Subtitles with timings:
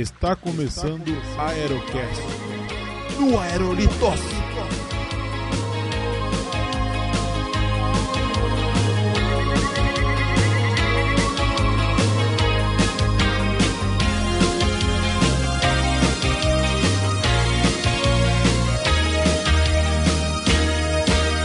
[0.00, 2.22] Está começando a Aerocast.
[3.18, 4.18] No Aerolitos.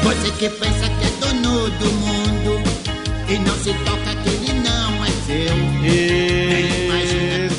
[0.01, 2.63] Você que pensa que é dono do mundo
[3.27, 5.55] e não se toca que ele não é seu.
[5.83, 6.44] E...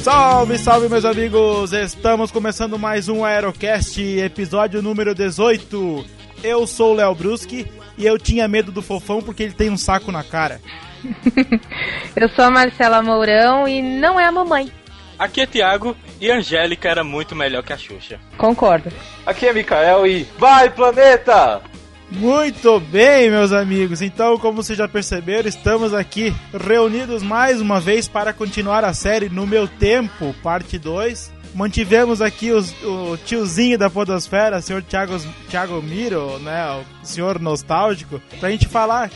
[0.06, 1.72] Salve, salve, meus amigos!
[1.72, 6.06] Estamos começando mais um Aerocast, episódio número 18.
[6.44, 7.66] Eu sou o Léo Bruschi
[7.98, 10.60] e eu tinha medo do fofão porque ele tem um saco na cara.
[12.14, 14.70] Eu sou a Marcela Mourão e não é a mamãe.
[15.18, 18.20] Aqui é Thiago e Angélica era muito melhor que a Xuxa.
[18.38, 18.92] Concordo.
[19.26, 21.60] Aqui é Mikael e vai planeta!
[22.10, 24.00] Muito bem, meus amigos.
[24.00, 29.28] Então, como vocês já perceberam, estamos aqui reunidos mais uma vez para continuar a série
[29.28, 31.34] No Meu Tempo, parte 2.
[31.54, 37.40] Mantivemos aqui os- o tiozinho da podosfera, o senhor Thiago, Thiago Miro, né, o senhor
[37.40, 39.10] nostálgico, pra gente falar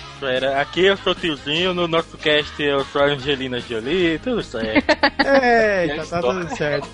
[0.58, 4.86] aqui eu sou o tiozinho, no nosso cast eu sou a Angelina Jolie, tudo certo.
[5.20, 6.88] Eita, tá tudo certo.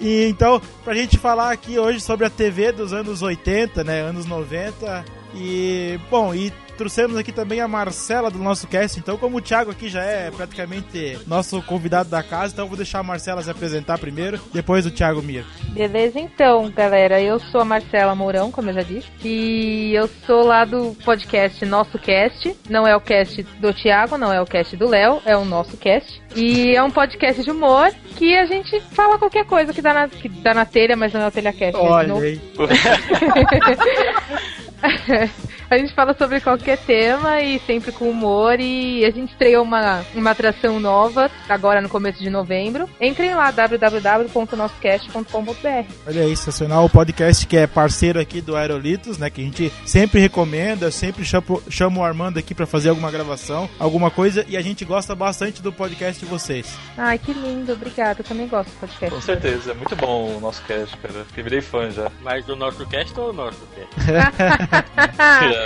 [0.00, 4.26] E então, pra gente falar aqui hoje sobre a TV dos anos 80, né, anos
[4.26, 5.04] 90.
[5.34, 8.98] E, bom, e trouxemos aqui também a Marcela do nosso cast.
[8.98, 12.76] Então, como o Thiago aqui já é praticamente nosso convidado da casa, então eu vou
[12.76, 15.44] deixar a Marcela se apresentar primeiro, depois o Thiago Mir.
[15.70, 17.20] Beleza, então, galera.
[17.20, 19.08] Eu sou a Marcela Mourão, como eu já disse.
[19.24, 22.56] E eu sou lá do podcast Nosso Cast.
[22.70, 25.76] Não é o cast do Thiago, não é o cast do Léo, é o nosso
[25.76, 26.22] cast.
[26.36, 30.08] E é um podcast de humor que a gente fala qualquer coisa que dá na,
[30.08, 31.76] que dá na telha, mas não é o telhacast.
[31.76, 31.88] né?
[31.88, 32.40] Olha aí.
[35.70, 38.58] a gente fala sobre qualquer tema e sempre com humor.
[38.60, 42.88] E a gente estreou uma, uma atração nova agora no começo de novembro.
[43.00, 45.92] Entrem lá, www.nossocast.com.br.
[46.06, 46.84] Olha aí, sensacional.
[46.84, 49.28] O podcast que é parceiro aqui do Aerolitos, né?
[49.30, 53.68] Que a gente sempre recomenda, sempre chamo, chamo o Armando aqui pra fazer alguma gravação,
[53.78, 54.44] alguma coisa.
[54.48, 56.76] E a gente gosta bastante do podcast de vocês.
[56.96, 58.20] Ai, que lindo, obrigada.
[58.20, 59.14] Eu também gosto do podcast.
[59.14, 61.24] Com certeza, é muito bom o nosso cast, cara.
[61.26, 62.10] Fiquei virei fã já.
[62.22, 63.88] Mas do nosso cast ou o nosso cast?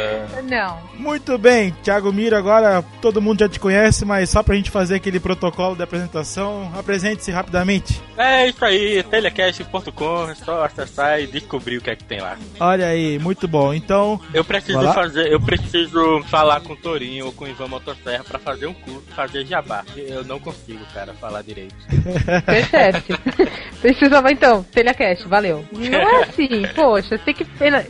[0.49, 0.79] Não.
[0.95, 4.97] Muito bem, Thiago Miro, agora todo mundo já te conhece, mas só pra gente fazer
[4.97, 8.01] aquele protocolo de apresentação, apresente-se rapidamente.
[8.17, 12.37] É isso aí, telecast.com, é só acessar e descobrir o que é que tem lá.
[12.61, 13.73] Olha aí, muito bom.
[13.75, 18.25] Então, Eu preciso fazer, eu preciso falar com o Torinho ou com o Ivan Motosserra
[18.25, 19.85] pra fazer um curso, fazer jabá.
[19.97, 21.75] Eu não consigo, cara, falar direito.
[22.47, 23.13] Percebe-se.
[23.81, 25.65] Precisava então, Telecast, valeu.
[25.73, 27.47] Não é assim, poxa, você tem que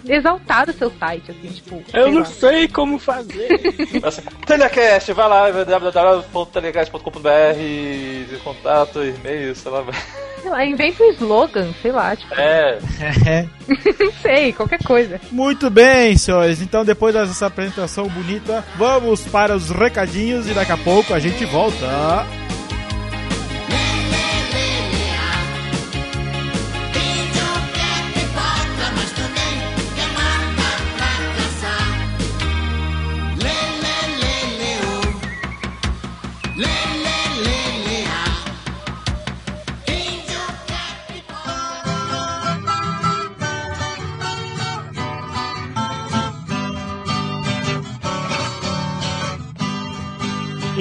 [0.08, 1.82] exaltar o seu site, assim, tipo.
[1.92, 3.48] Eu não sei como fazer.
[4.46, 9.84] Telecast, vai lá, www.telecast.com.br, contato, e-mail, sei lá.
[10.40, 12.78] Sei lá, inventa um slogan, sei lá, tipo, É,
[14.00, 15.20] não sei, qualquer coisa.
[15.30, 16.60] muito bem, senhores.
[16.60, 21.44] Então, depois dessa apresentação bonita, vamos para os recadinhos e daqui a pouco a gente
[21.44, 21.86] volta.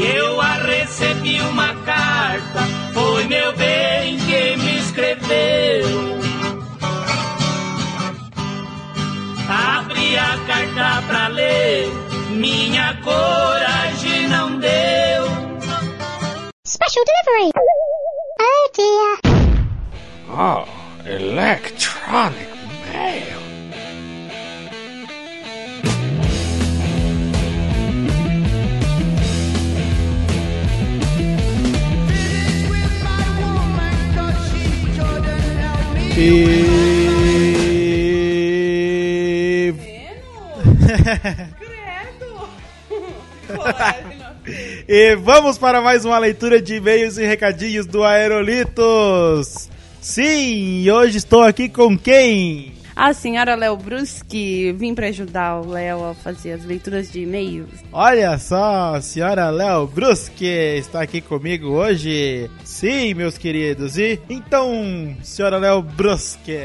[0.03, 2.59] Eu a recebi uma carta,
[2.94, 6.19] foi meu bem quem me escreveu.
[9.47, 11.88] Abri a carta pra ler,
[12.31, 15.25] minha coragem não deu.
[16.66, 17.51] Special delivery.
[18.39, 19.19] Oh dear.
[20.29, 20.66] Oh,
[21.07, 22.50] electronic
[22.92, 23.50] mail.
[36.23, 36.62] E...
[44.88, 49.68] e vamos para mais uma leitura de e-mails e recadinhos do Aerolitos.
[50.00, 52.73] Sim, hoje estou aqui com quem?
[52.96, 57.70] A senhora Léo Bruschi, vim pra ajudar o Léo a fazer as leituras de e-mails.
[57.92, 62.50] Olha só, a senhora Léo Brusque está aqui comigo hoje.
[62.64, 63.98] Sim, meus queridos.
[63.98, 66.60] E então, senhora Léo Brusque,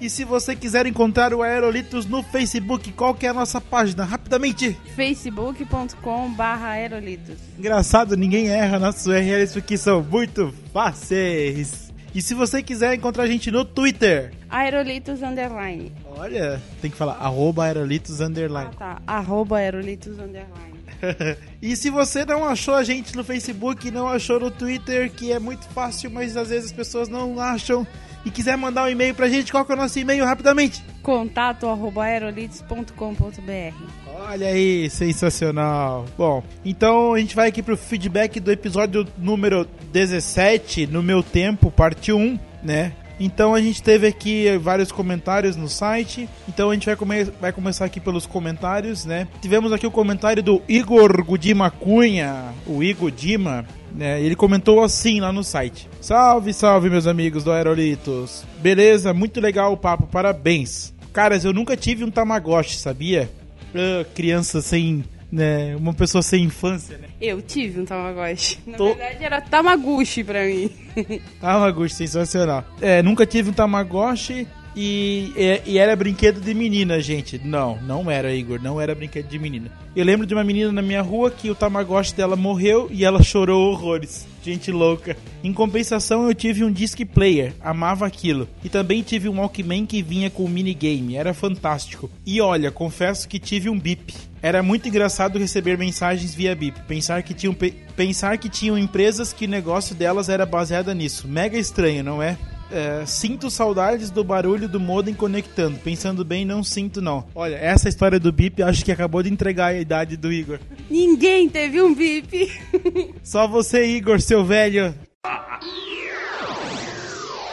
[0.00, 4.04] e se você quiser encontrar o Aerolitos no Facebook, qual que é a nossa página?
[4.04, 4.76] Rapidamente.
[4.96, 7.36] facebook.com barra aerolitos.
[7.56, 11.91] Engraçado, ninguém erra nossos URLs porque são muito fáceis.
[12.14, 15.92] E se você quiser encontrar a gente no Twitter, Aerolitos Underline.
[16.16, 18.70] olha, tem que falar arroba aerolitos underline.
[18.74, 19.02] Ah, tá.
[19.06, 20.82] Arroba Aerolitos Underline.
[21.60, 25.38] e se você não achou a gente no Facebook, não achou no Twitter, que é
[25.38, 27.86] muito fácil, mas às vezes as pessoas não acham,
[28.24, 30.82] e quiser mandar um e-mail pra gente, qual que é o nosso e-mail rapidamente?
[31.02, 34.01] Contato arroba aerolitos.com.br.
[34.32, 36.06] Olha aí, sensacional.
[36.16, 41.70] Bom, então a gente vai aqui pro feedback do episódio número 17, no meu tempo,
[41.70, 42.94] parte 1, né?
[43.20, 46.26] Então a gente teve aqui vários comentários no site.
[46.48, 49.28] Então a gente vai, come vai começar aqui pelos comentários, né?
[49.42, 54.18] Tivemos aqui o comentário do Igor Gudima Cunha, o Igor Dima, né?
[54.22, 58.46] Ele comentou assim lá no site: Salve, salve, meus amigos do Aerolitos.
[58.62, 60.94] Beleza, muito legal o papo, parabéns.
[61.12, 63.28] Caras, eu nunca tive um Tamagotchi, sabia?
[63.74, 65.04] Ah, criança sem.
[65.30, 67.08] Né, uma pessoa sem infância, né?
[67.18, 68.58] Eu tive um Tamagotchi.
[68.66, 70.70] Na Tô- verdade era Tamaguchi pra mim.
[71.40, 72.62] Tamagotchi, sensacional.
[72.82, 77.40] É, nunca tive um Tamagotchi e, e, e era brinquedo de menina, gente.
[77.44, 79.70] Não, não era, Igor, não era brinquedo de menina.
[79.94, 83.22] Eu lembro de uma menina na minha rua que o Tamagotchi dela morreu e ela
[83.22, 84.26] chorou horrores.
[84.42, 85.16] Gente louca.
[85.44, 88.48] Em compensação, eu tive um disc player, amava aquilo.
[88.64, 92.10] E também tive um Walkman que vinha com minigame, era fantástico.
[92.26, 94.14] E olha, confesso que tive um bip.
[94.42, 96.80] Era muito engraçado receber mensagens via bip.
[96.88, 101.28] Pensar que tinham, pe- pensar que tinham empresas que o negócio delas era baseado nisso.
[101.28, 102.36] Mega estranho, não é?
[102.72, 105.78] É, sinto saudades do barulho do modem conectando.
[105.80, 107.26] Pensando bem, não sinto não.
[107.34, 110.58] Olha, essa história do bip acho que acabou de entregar a idade do Igor.
[110.90, 112.50] Ninguém teve um bip.
[113.22, 114.94] Só você, Igor, seu velho.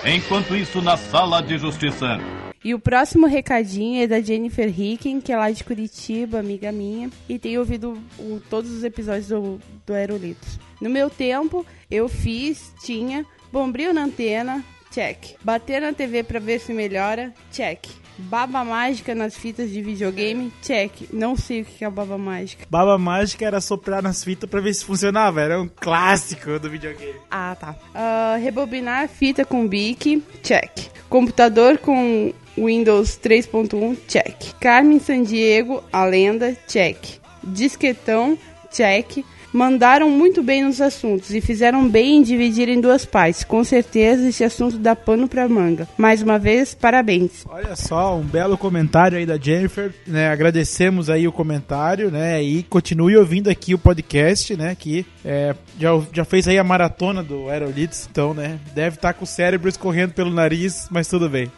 [0.06, 2.18] Enquanto isso, na sala de justiça.
[2.64, 7.10] E o próximo recadinho é da Jennifer Hicken, que é lá de Curitiba, amiga minha,
[7.28, 10.60] e tem ouvido o- todos os episódios do, do Aerolitos.
[10.82, 15.36] No meu tempo, eu fiz, tinha, bombril na antena, check.
[15.44, 17.86] Bater na TV pra ver se melhora, check.
[18.18, 20.92] Baba mágica nas fitas de videogame, check.
[21.14, 22.66] Não sei o que é baba mágica.
[22.70, 25.40] Baba mágica era soprar nas fitas pra ver se funcionava.
[25.40, 27.16] Era um clássico do videogame.
[27.32, 27.76] Ah, tá.
[27.96, 30.90] Ah, rebobinar fita com bic, check.
[31.08, 34.54] Computador com Windows 3.1, check.
[34.60, 36.98] Carmen Sandiego, a lenda, check.
[37.42, 38.38] Disquetão,
[38.70, 39.24] check.
[39.52, 43.44] Mandaram muito bem nos assuntos e fizeram bem em dividir em duas partes.
[43.44, 45.88] Com certeza esse assunto dá pano pra manga.
[45.98, 47.46] Mais uma vez, parabéns.
[47.50, 50.30] Olha só, um belo comentário aí da Jennifer, né?
[50.30, 52.42] Agradecemos aí o comentário, né?
[52.42, 54.76] E continue ouvindo aqui o podcast, né?
[54.76, 58.60] Que é, já, já fez aí a maratona do Aerolitos, então, né?
[58.74, 61.52] Deve estar com o cérebro escorrendo pelo nariz, mas tudo bem.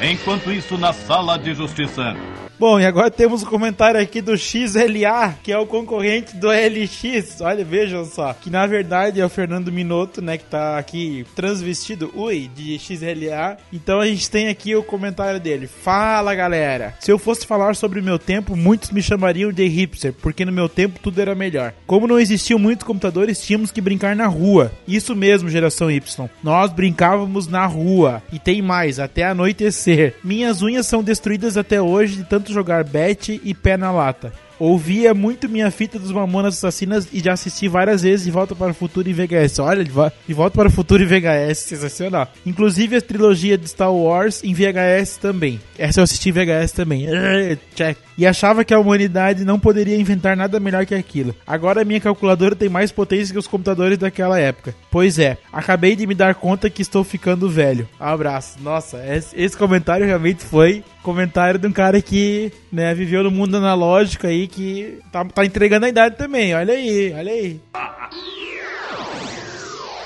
[0.00, 2.16] Enquanto isso, na sala de justiça.
[2.58, 7.40] Bom, e agora temos o comentário aqui do XLA, que é o concorrente do LX.
[7.40, 8.32] Olha, vejam só.
[8.34, 10.38] Que na verdade é o Fernando Minotto, né?
[10.38, 13.56] Que tá aqui transvestido, ui, de XLA.
[13.72, 15.66] Então a gente tem aqui o comentário dele.
[15.66, 16.94] Fala, galera.
[17.00, 20.52] Se eu fosse falar sobre o meu tempo, muitos me chamariam de hipster, porque no
[20.52, 21.74] meu tempo tudo era melhor.
[21.86, 24.72] Como não existiam muitos computadores, tínhamos que brincar na rua.
[24.86, 26.28] Isso mesmo, geração Y.
[26.42, 28.22] Nós brincávamos na rua.
[28.32, 30.14] E tem mais, até anoitecer.
[30.22, 34.32] Minhas unhas são destruídas até hoje de tanto jogar bet e pé na lata.
[34.58, 38.70] Ouvia muito minha fita dos Mamonas Assassinas e já assisti várias vezes De Volta para
[38.70, 39.58] o Futuro em VHS.
[39.58, 42.28] Olha, De Vo- De Volta para o Futuro em VHS, sensacional.
[42.46, 45.60] Inclusive a trilogia de Star Wars em VHS também.
[45.76, 47.06] Essa eu assisti em VHS também.
[47.74, 47.98] Check.
[48.16, 51.34] E achava que a humanidade não poderia inventar nada melhor que aquilo.
[51.46, 54.74] Agora a minha calculadora tem mais potência que os computadores daquela época.
[54.90, 57.88] Pois é, acabei de me dar conta que estou ficando velho.
[57.98, 58.58] Abraço.
[58.62, 63.56] Nossa, esse, esse comentário realmente foi comentário de um cara que né, viveu no mundo
[63.56, 66.54] analógico aí, que tá, tá entregando a idade também.
[66.54, 67.60] Olha aí, olha aí.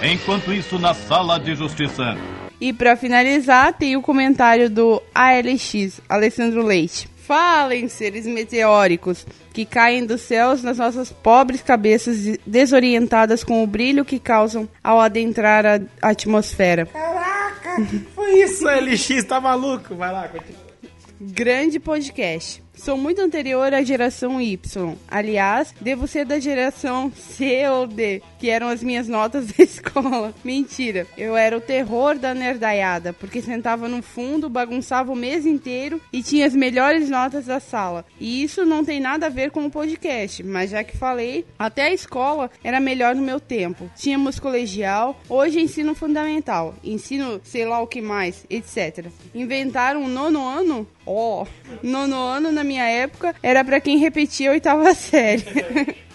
[0.03, 2.17] Enquanto isso, na sala de justiça.
[2.61, 7.09] E pra finalizar, tem o comentário do ALX, Alessandro Leite.
[7.26, 13.66] Falem, seres meteóricos, que caem dos céus nas nossas pobres cabeças de- desorientadas com o
[13.66, 16.87] brilho que causam ao adentrar a atmosfera.
[16.87, 17.83] Caraca,
[18.14, 19.95] foi isso, LX, tá maluco?
[19.97, 20.66] Vai lá, continua.
[21.21, 22.62] Grande podcast.
[22.76, 24.95] Sou muito anterior à geração Y.
[25.09, 30.35] Aliás, devo ser da geração C ou D, que eram as minhas notas da escola.
[30.45, 31.06] Mentira.
[31.16, 36.23] Eu era o terror da nerdaiada, porque sentava no fundo, bagunçava o mês inteiro e
[36.23, 38.04] tinha as melhores notas da sala.
[38.21, 41.87] E isso não tem nada a ver com o podcast, mas já que falei, até
[41.87, 43.90] a escola era melhor no meu tempo.
[43.97, 49.06] Tínhamos colegial, hoje ensino fundamental, ensino sei lá o que mais, etc.
[49.35, 50.87] Inventaram um nono ano?
[51.06, 51.47] Ó,
[51.83, 55.45] nono ano na minha época era pra quem repetia a oitava série.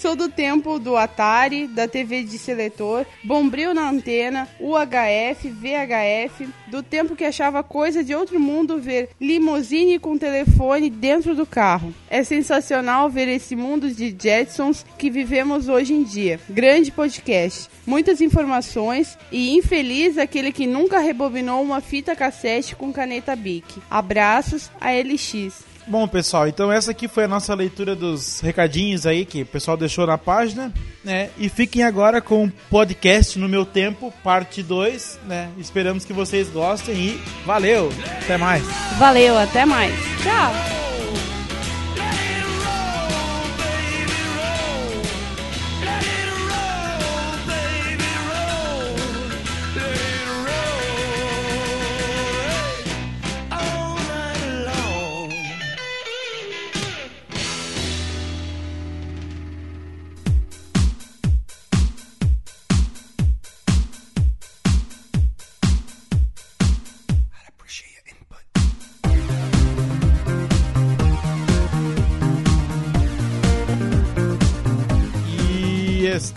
[0.00, 6.82] Sou do tempo do Atari, da TV de seletor, bombril na antena, UHF, VHF, do
[6.82, 11.92] tempo que achava coisa de outro mundo ver limusine com telefone dentro do carro.
[12.08, 16.40] É sensacional ver esse mundo de Jetsons que vivemos hoje em dia.
[16.48, 23.36] Grande podcast, muitas informações e infeliz aquele que nunca rebobinou uma fita cassete com caneta
[23.36, 23.82] Bic.
[23.90, 25.68] Abraços a LX.
[25.90, 29.76] Bom, pessoal, então essa aqui foi a nossa leitura dos recadinhos aí que o pessoal
[29.76, 31.30] deixou na página, né?
[31.36, 35.50] E fiquem agora com o podcast No Meu Tempo, parte 2, né?
[35.58, 37.92] Esperamos que vocês gostem e valeu!
[38.22, 38.62] Até mais!
[39.00, 39.92] Valeu, até mais.
[40.22, 40.99] Tchau.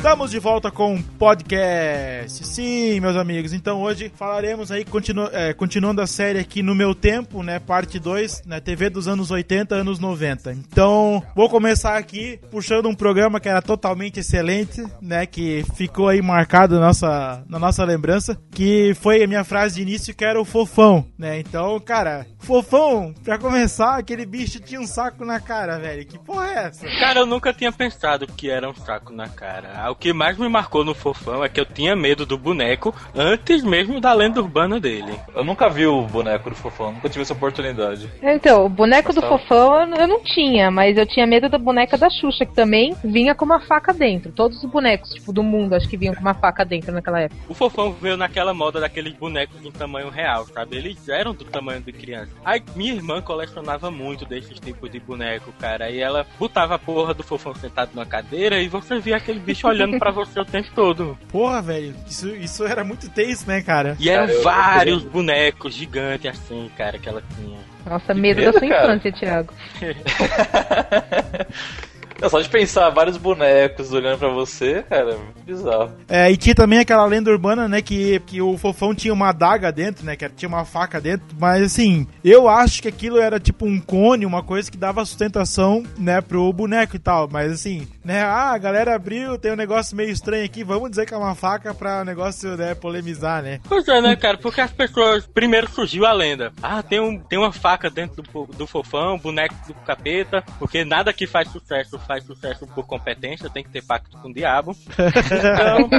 [0.03, 2.45] Estamos de volta com o podcast.
[2.45, 3.53] Sim, meus amigos.
[3.53, 7.57] Então hoje falaremos aí, continu é, continuando a série aqui no meu tempo, né?
[7.57, 8.59] Parte 2, né?
[8.59, 10.51] TV dos anos 80, anos 90.
[10.51, 15.25] Então, vou começar aqui puxando um programa que era totalmente excelente, né?
[15.25, 18.37] Que ficou aí marcado na nossa, na nossa lembrança.
[18.51, 21.39] Que foi a minha frase de início, que era o fofão, né?
[21.39, 26.05] Então, cara, fofão, pra começar, aquele bicho tinha um saco na cara, velho.
[26.05, 26.85] Que porra é essa?
[26.99, 29.92] Cara, eu nunca tinha pensado que era um saco na cara.
[29.93, 33.63] O que mais me marcou no Fofão é que eu tinha medo do boneco antes
[33.63, 35.13] mesmo da lenda urbana dele.
[35.35, 38.09] Eu nunca vi o boneco do Fofão, nunca tive essa oportunidade.
[38.19, 41.95] Então, o boneco do fofão eu, eu não tinha, mas eu tinha medo da boneca
[41.95, 44.31] da Xuxa, que também vinha com uma faca dentro.
[44.31, 47.39] Todos os bonecos, tipo, do mundo, acho que vinham com uma faca dentro naquela época.
[47.47, 50.75] O Fofão veio naquela moda daqueles bonecos em tamanho real, sabe?
[50.75, 52.31] Eles eram do tamanho de criança.
[52.43, 55.91] Aí minha irmã colecionava muito desses tipos de boneco, cara.
[55.91, 59.67] E ela botava a porra do Fofão sentado numa cadeira e você via aquele bicho
[59.67, 61.17] olhando pra você o tempo todo.
[61.29, 63.95] Porra, velho, isso, isso era muito tenso, né, cara?
[63.99, 67.59] E eram Cara, eu- vários bonecos gigantes assim, cara, que ela tinha.
[67.85, 68.95] Nossa, medo, medo, da sua cara.
[68.95, 69.53] infância, Thiago.
[72.21, 75.91] Não, só de pensar vários bonecos olhando pra você, cara, é bizarro.
[76.07, 79.71] É, e tinha também aquela lenda urbana, né, que, que o fofão tinha uma adaga
[79.71, 83.65] dentro, né, que tinha uma faca dentro, mas assim, eu acho que aquilo era tipo
[83.65, 88.21] um cone, uma coisa que dava sustentação, né, pro boneco e tal, mas assim, né,
[88.21, 91.35] ah, a galera abriu, tem um negócio meio estranho aqui, vamos dizer que é uma
[91.35, 93.59] faca pra o negócio, né, polemizar, né.
[93.67, 94.37] Pois é, né, cara?
[94.37, 95.25] Porque as pessoas.
[95.25, 96.51] Primeiro surgiu a lenda.
[96.61, 100.43] Ah, tem, um, tem uma faca dentro do, do fofão, boneco do capeta.
[100.59, 104.33] Porque nada que faz sucesso faz sucesso por competência, tem que ter pacto com o
[104.33, 104.75] diabo.
[105.53, 105.89] Então,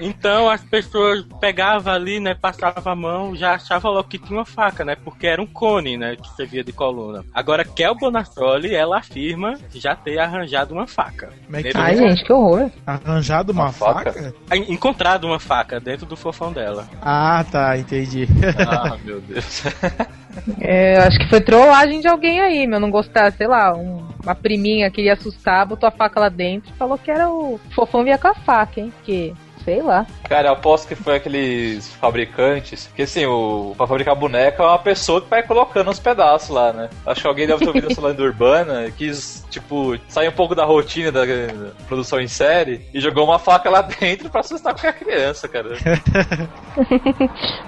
[0.00, 2.34] então as pessoas pegavam ali, né?
[2.34, 4.96] Passavam a mão, já achavam logo que tinha uma faca, né?
[4.96, 6.16] Porque era um cone, né?
[6.16, 7.24] Que servia de coluna.
[7.34, 11.32] Agora, Kel Bonassoli, ela afirma já ter arranjado uma faca.
[11.44, 12.70] Como é que Ai, gente, que horror.
[12.86, 14.12] Arranjado uma, Uma faca?
[14.12, 14.34] faca?
[14.68, 16.88] Encontrado uma faca dentro do fofão dela.
[17.02, 18.26] Ah, tá, entendi.
[18.68, 19.62] Ah, meu Deus.
[20.60, 22.80] É, acho que foi trollagem de alguém aí, meu.
[22.80, 26.78] Não gostar, sei lá, um- uma priminha queria assustar, botou a faca lá dentro e
[26.78, 28.92] falou que era o fofão via com a faca, hein?
[28.96, 29.32] Porque,
[29.64, 30.06] sei lá.
[30.28, 32.86] Cara, eu aposto que foi aqueles fabricantes.
[32.86, 36.72] Porque assim, o, pra fabricar boneca é uma pessoa que vai colocando os pedaços lá,
[36.72, 36.88] né?
[37.06, 40.54] Acho que alguém deve ter ouvido essa lenda urbana e quis, tipo, sair um pouco
[40.54, 44.74] da rotina da, da produção em série e jogou uma faca lá dentro pra assustar
[44.74, 45.70] qualquer criança, cara.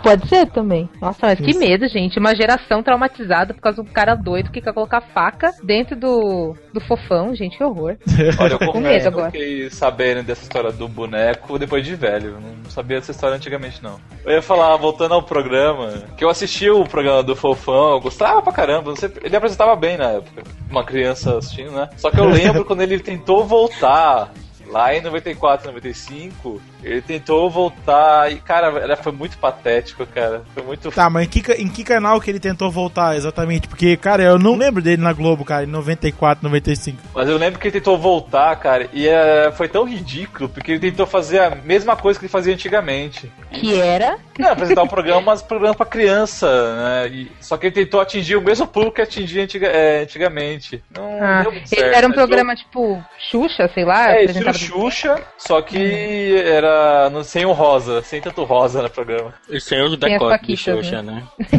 [0.03, 0.88] Pode ser também.
[1.00, 2.19] Nossa, mas que medo, gente.
[2.19, 6.55] Uma geração traumatizada por causa de um cara doido que quer colocar faca dentro do,
[6.73, 7.97] do fofão, gente, que horror.
[8.38, 9.31] Olha, eu Com medo agora.
[9.31, 12.31] fiquei sabendo dessa história do boneco depois de velho.
[12.31, 13.99] Eu Não sabia dessa história antigamente, não.
[14.25, 18.52] Eu ia falar, voltando ao programa, que eu assisti o programa do Fofão, gostava pra
[18.52, 18.93] caramba.
[19.23, 20.43] Ele apresentava bem na época.
[20.71, 21.88] Uma criança assistindo, né?
[21.97, 24.33] Só que eu lembro quando ele tentou voltar.
[24.68, 30.42] Lá em 94, 95, ele tentou voltar e, cara, era, foi muito patético, cara.
[30.54, 33.68] Foi muito Tá, mas em que, em que canal que ele tentou voltar exatamente?
[33.68, 36.99] Porque, cara, eu não lembro dele na Globo, cara, em 94, 95.
[37.14, 40.80] Mas eu lembro que ele tentou voltar, cara, e é, foi tão ridículo, porque ele
[40.80, 43.30] tentou fazer a mesma coisa que ele fazia antigamente.
[43.52, 44.18] Que era?
[44.38, 46.46] Não, apresentar um programa, mas programa pra criança,
[46.76, 47.08] né?
[47.08, 50.82] E- só que ele tentou atingir o mesmo público que atingia antiga- é, antigamente.
[50.94, 54.11] Não Ah, deu muito ele certo, era um programa tipo Xuxa, sei lá.
[54.11, 59.34] É, apresentava- Xuxa, só que era no, sem o rosa, sem tanto rosa no programa.
[59.48, 61.22] E sem as decotes de Xuxa, né?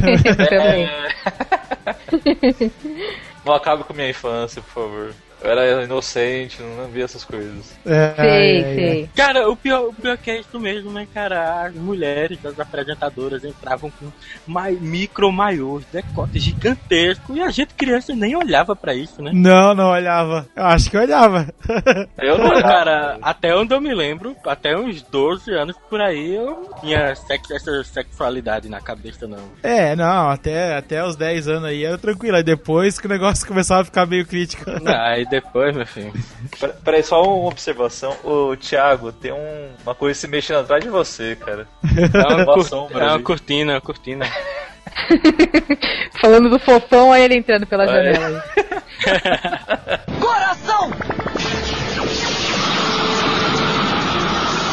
[0.49, 0.89] Também.
[3.45, 5.13] Não acabe com minha infância, por favor.
[5.41, 7.75] Eu era inocente, não via essas coisas.
[7.85, 8.63] É, Sei, é, é.
[8.75, 9.09] sei.
[9.15, 11.63] Cara, o pior, o pior que é isso mesmo, né, cara?
[11.65, 14.07] As mulheres, as apresentadoras entravam com
[14.47, 19.31] mai, micro maiôs, decote gigantesco, e a gente criança nem olhava pra isso, né?
[19.33, 20.47] Não, não olhava.
[20.55, 21.47] Eu acho que olhava.
[22.17, 26.69] Eu não cara, até onde eu me lembro, até uns 12 anos por aí, eu
[26.81, 29.37] tinha sex- essa sexualidade na cabeça, não.
[29.61, 32.35] É, não, até, até os 10 anos aí era tranquilo.
[32.37, 34.63] Aí depois que o negócio começava a ficar meio crítico.
[34.85, 36.13] Aí depois, meu filho.
[36.59, 38.15] Pera- Peraí, só uma observação.
[38.23, 41.67] O Thiago tem um- uma coisa se mexendo atrás de você, cara.
[41.83, 44.25] É uma, Uma cur- sombra é uma cortina, uma cortina.
[46.21, 48.43] Falando do fofão, aí ele entrando pela janela.
[48.55, 50.07] aí.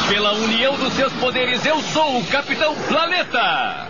[0.09, 3.89] Pela união dos seus poderes, eu sou o Capitão Planeta!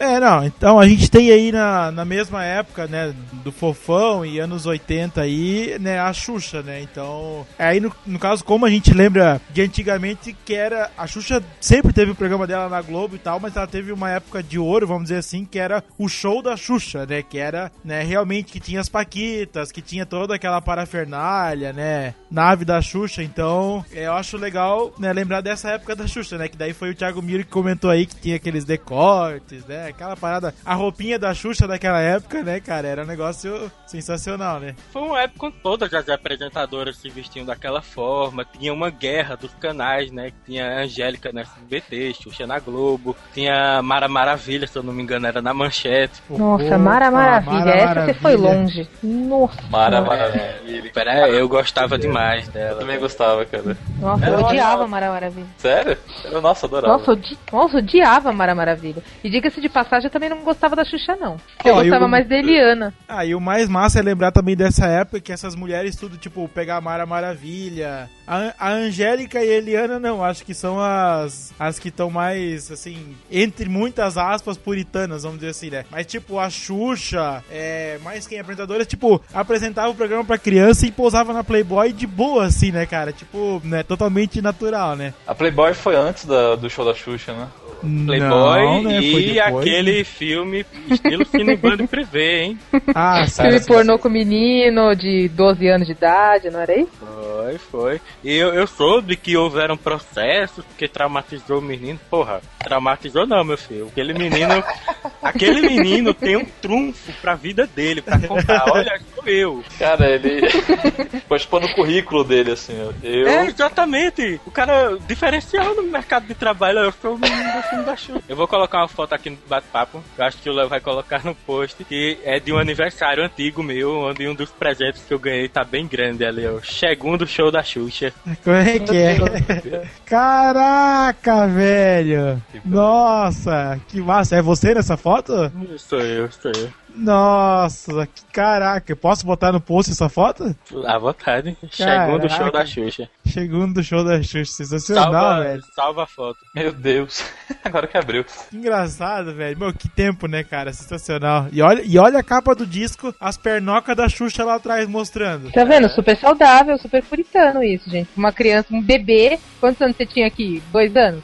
[0.00, 3.14] É, não, então a gente tem aí na, na mesma época, né,
[3.44, 8.42] do Fofão e anos 80 aí, né, a Xuxa, né, então, aí no, no caso,
[8.42, 12.66] como a gente lembra de antigamente, que era, a Xuxa sempre teve o programa dela
[12.70, 15.58] na Globo e tal, mas ela teve uma época de ouro, vamos dizer assim, que
[15.58, 19.82] era o show da Xuxa, né, que era, né, realmente que tinha as paquitas, que
[19.82, 25.42] tinha toda aquela parafernália, né, nave da Xuxa, então, é, eu acho legal, né, lembrar
[25.42, 28.16] dessa época da Xuxa, né, que daí foi o Thiago Miro que comentou aí que
[28.16, 33.02] tinha aqueles decortes, né, aquela parada, a roupinha da Xuxa daquela época, né, cara, era
[33.02, 34.74] um negócio sensacional, né.
[34.92, 39.52] Foi uma época quando todas as apresentadoras se vestiam daquela forma, tinha uma guerra dos
[39.54, 40.32] canais, né?
[40.46, 45.02] Tinha a Angélica na SBT, Xuxa na Globo, tinha Mara Maravilha, se eu não me
[45.02, 46.22] engano, era na Manchete.
[46.30, 47.64] Nossa, Mara Maravilha.
[47.64, 48.60] Mara Essa você foi Maravilha.
[48.60, 48.88] longe.
[49.02, 49.62] Nossa.
[49.70, 50.90] Mara Maravilha.
[50.92, 52.80] Pera aí, eu gostava demais Eu dela.
[52.80, 53.76] também gostava, cara.
[53.98, 55.46] Nossa, eu odiava Mara Maravilha.
[55.58, 55.96] Sério?
[56.24, 56.92] Eu, nossa, adorava.
[56.98, 57.38] Nossa, odi...
[57.52, 59.02] Nossa, odiava Mara Maravilha.
[59.22, 61.36] E diga-se de passagem, eu também não gostava da Xuxa, não.
[61.64, 62.92] Eu e gostava o- mais da Eliana.
[63.08, 66.48] Ah, e o mais massa é lembrar também dessa época que essas mulheres tudo, tipo,
[66.48, 68.08] pegar a Mara Maravilha.
[68.26, 72.70] A, a Angélica e a Eliana, não, acho que são as, as que estão mais,
[72.70, 75.84] assim, entre muitas aspas, puritanas, vamos dizer assim, né?
[75.90, 80.86] Mas, tipo, a Xuxa, é, mais quem é apresentadora, tipo, apresentava o programa pra criança
[80.86, 83.12] e pousava na Playboy de boa, assim, né, cara?
[83.12, 85.12] Tipo, né, totalmente natural, né?
[85.26, 87.48] A Playboy foi antes da- do show da Xuxa, né?
[87.80, 92.58] Playboy Não, né, e aquele filme estilo Cinebando Privê, hein?
[92.94, 93.66] Ah, Filme sim.
[93.66, 96.90] pornô com menino de 12 anos de idade, não era isso?
[96.98, 98.00] Foi, foi.
[98.22, 101.98] E eu, eu soube que houveram processos que traumatizou o menino.
[102.10, 103.88] Porra, traumatizou não, meu filho.
[103.88, 104.62] Aquele menino.
[105.22, 108.64] aquele menino tem um trunfo pra vida dele, pra contar.
[108.70, 109.64] Olha, sou eu.
[109.78, 110.40] Cara, ele.
[111.28, 112.92] Pode pôr no currículo dele, assim, ó.
[113.02, 113.28] Eu.
[113.28, 114.40] É, exatamente.
[114.44, 116.80] O cara diferencial no mercado de trabalho.
[116.80, 118.22] Eu sou filme da Xuxa.
[118.28, 120.02] Eu vou colocar uma foto aqui no bate-papo.
[120.18, 121.84] Eu acho que o Léo vai colocar no post.
[121.84, 125.64] Que é de um aniversário antigo meu, onde um dos presentes que eu ganhei tá
[125.64, 126.60] bem grande ali, ó.
[126.62, 128.12] Segundo show da Xuxa.
[128.42, 129.88] Como é que é?
[130.04, 132.42] Caraca, velho!
[132.64, 134.36] Nossa, que massa!
[134.36, 135.32] É você nessa foto?
[135.78, 136.70] Sou eu, sou eu.
[136.94, 138.94] Nossa, que caraca!
[138.96, 140.54] Posso botar no post essa foto?
[140.86, 141.56] À vontade.
[141.70, 142.58] Segundo show Caraca.
[142.58, 143.08] da Xuxa.
[143.26, 145.62] Segundo show da Xuxa, sensacional, Salva, velho.
[145.74, 146.38] salva a foto.
[146.54, 147.24] Meu Deus.
[147.64, 148.24] Agora que abriu.
[148.24, 149.58] Que engraçado, velho.
[149.58, 150.72] Meu, que tempo, né, cara?
[150.72, 151.46] Sensacional.
[151.52, 155.50] E olha, e olha a capa do disco, as pernocas da Xuxa lá atrás mostrando.
[155.52, 155.88] Tá vendo?
[155.88, 158.08] Super saudável, super puritano isso, gente.
[158.16, 159.38] Uma criança, um bebê.
[159.60, 160.62] Quantos anos você tinha aqui?
[160.72, 161.22] Dois anos?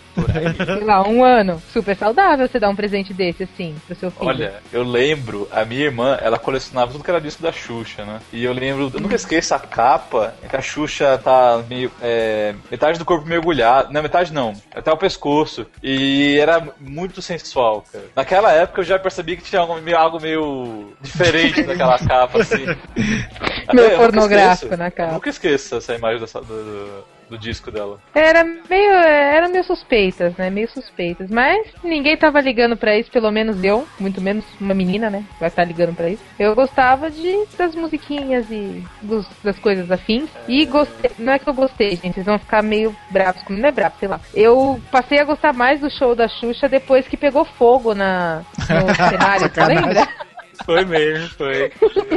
[0.64, 1.61] Sei lá, um ano.
[1.72, 4.26] Super saudável você dar um presente desse, assim, pro seu filho.
[4.26, 8.21] Olha, eu lembro, a minha irmã, ela colecionava tudo que era disco da Xuxa, né?
[8.33, 11.90] E eu lembro, eu nunca esqueço a capa, é que a Xuxa tá meio.
[12.03, 13.92] é, metade do corpo mergulhado.
[13.92, 15.66] Não, metade não, até o pescoço.
[15.83, 18.05] E era muito sensual, cara.
[18.14, 22.64] Naquela época eu já percebi que tinha algo meio, algo meio diferente naquela capa, assim.
[23.66, 24.77] Até Meio pornográfico esqueço.
[24.83, 25.11] na capa.
[25.11, 27.99] Eu nunca esqueço essa imagem dessa- do, do- do disco dela.
[28.15, 30.49] Era meio, eram meio suspeitas, né?
[30.51, 31.29] Meio suspeitas.
[31.31, 35.25] Mas ninguém tava ligando pra isso, pelo menos eu, muito menos uma menina, né?
[35.41, 36.23] Vai estar ligando pra isso.
[36.39, 40.31] Eu gostava de das musiquinhas e dos- das coisas afins.
[40.47, 41.11] E gostei.
[41.19, 42.15] Não é que eu gostei, gente.
[42.15, 43.62] Vocês vão ficar meio bravos comigo.
[43.62, 44.21] Não é bravo, sei lá.
[44.35, 48.95] Eu passei a gostar mais do show da Xuxa depois que pegou fogo na, no
[48.95, 50.09] cenário, você lembra?
[50.64, 51.71] Foi mesmo, foi.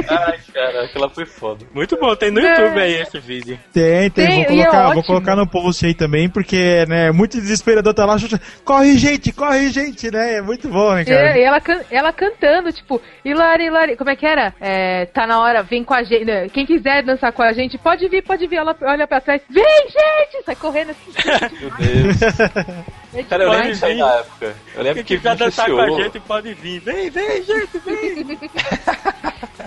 [0.08, 1.64] Ai, cara, aquela foi foda.
[1.74, 3.58] Muito bom, tem no YouTube aí esse vídeo.
[3.72, 7.08] Tem, tem, Tem, vou e é colocar, vou colocar no post aí também, porque, né,
[7.08, 11.04] é muito desesperador tá lá, Xuxa, corre gente, corre gente, né, é muito bom, né,
[11.04, 11.38] cara.
[11.38, 14.54] E ela, can- ela cantando, tipo, Hilari, Hilari, como é que era?
[14.60, 16.24] É, tá na hora, vem com a gente.
[16.24, 18.56] né, Quem quiser dançar com a gente, pode vir, pode vir.
[18.56, 20.44] Ela olha pra trás, vem, gente!
[20.44, 21.12] Sai correndo assim.
[21.60, 22.16] Meu Deus.
[23.12, 24.56] É Cara, eu lembro disso aí na época.
[24.74, 26.80] Eu lembro Quem que quiser dançar com a gente pode vir.
[26.80, 28.40] Vem, vem, gente, vem.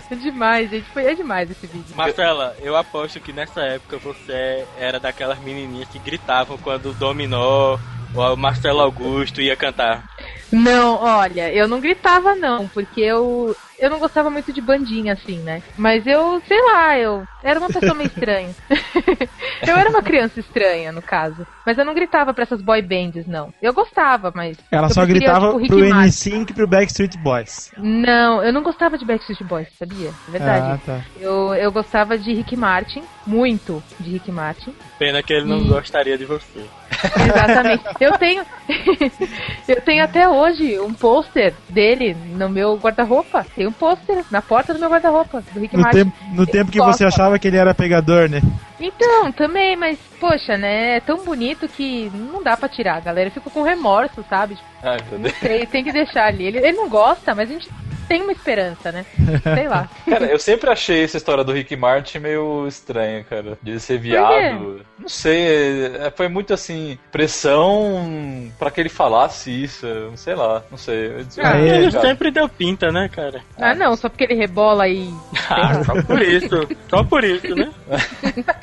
[0.10, 0.86] É demais, gente.
[0.92, 1.96] Foi é demais esse vídeo.
[1.96, 7.80] Marcela, eu aposto que nessa época você era daquelas menininhas que gritavam quando o Dominó
[8.16, 10.04] ou o Marcelo Augusto ia cantar.
[10.52, 15.40] Não, olha, eu não gritava não, porque eu eu não gostava muito de bandinha assim,
[15.42, 15.62] né?
[15.78, 18.56] Mas eu, sei lá, eu era uma pessoa meio estranha.
[19.68, 21.46] eu era uma criança estranha, no caso.
[21.66, 23.54] Mas eu não gritava pra essas boy bands, não.
[23.62, 26.30] Eu gostava, mas Ela eu só preferia, gritava tipo, pro Martin.
[26.30, 27.74] N5 e pro Backstreet Boys.
[27.78, 30.14] Não, eu não gostava de Backstreet Boys, sabia?
[30.30, 30.66] É verdade.
[30.66, 31.02] Ah, tá.
[31.20, 34.74] Eu, eu gostava de Rick Martin, muito de Rick Martin.
[34.98, 36.64] Pena que ele não gostaria de você.
[37.28, 37.84] Exatamente.
[38.00, 38.44] Eu tenho.
[39.68, 43.46] eu tenho até hoje um pôster dele no meu guarda-roupa.
[43.56, 45.98] Tem um pôster na porta do meu guarda-roupa, do Rick No Martin.
[45.98, 48.42] tempo, no tempo que você achava que ele era pegador, né?
[48.80, 50.98] Então, também, mas, poxa, né?
[50.98, 53.28] É tão bonito que não dá pra tirar, galera.
[53.28, 54.58] Eu fico com remorso, sabe?
[54.82, 55.36] Ai, meu Deus.
[55.40, 56.46] sei, tem que deixar ali.
[56.46, 57.70] Ele, ele não gosta, mas a gente
[58.14, 59.06] tem uma esperança, né?
[59.42, 59.90] Sei lá.
[60.08, 63.58] Cara, eu sempre achei essa história do Rick Martin meio estranha, cara.
[63.60, 64.82] De ser viado.
[65.00, 70.62] Não sei, é, foi muito assim, pressão pra que ele falasse isso, não sei lá,
[70.70, 71.26] não sei.
[71.40, 73.42] Ah, "Ah, Ele cara." sempre deu pinta, né, cara?
[73.58, 75.12] Ah, não, só porque ele rebola e.
[75.50, 76.68] Ah, só por isso.
[76.90, 77.72] Só por isso, né?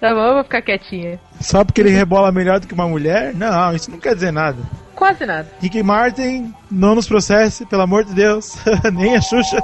[0.00, 1.20] Tá bom, eu vou ficar quietinha.
[1.40, 3.34] Só porque ele rebola melhor do que uma mulher?
[3.34, 4.58] Não, isso não quer dizer nada.
[4.94, 5.50] Quase nada.
[5.60, 8.56] Rick Martin, não nos processe, pelo amor de Deus.
[8.92, 9.62] Nem a Xuxa.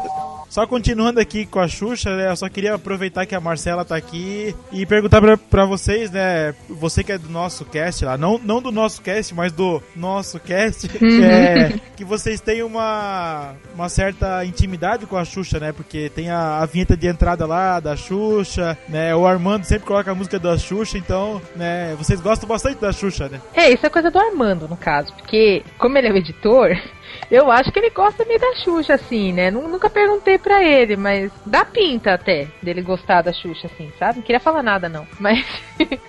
[0.57, 3.95] Só continuando aqui com a Xuxa, né, eu só queria aproveitar que a Marcela tá
[3.95, 6.55] aqui e perguntar pra, pra vocês, né?
[6.71, 10.40] Você que é do nosso cast lá, não, não do nosso cast, mas do nosso
[10.40, 10.88] cast,
[11.23, 15.73] é, que vocês têm uma, uma certa intimidade com a Xuxa, né?
[15.73, 19.14] Porque tem a, a vinheta de entrada lá da Xuxa, né?
[19.14, 21.95] O Armando sempre coloca a música da Xuxa, então, né?
[21.99, 23.42] Vocês gostam bastante da Xuxa, né?
[23.53, 25.12] É, isso é coisa do Armando, no caso.
[25.12, 26.71] Porque, como ele é o editor,
[27.31, 29.51] eu acho que ele gosta meio da Xuxa, assim, né?
[29.51, 34.19] Nu- Nunca perguntei pra ele, mas dá pinta até dele gostar da Xuxa, assim, sabe?
[34.19, 35.05] Não queria falar nada, não.
[35.19, 35.45] Mas.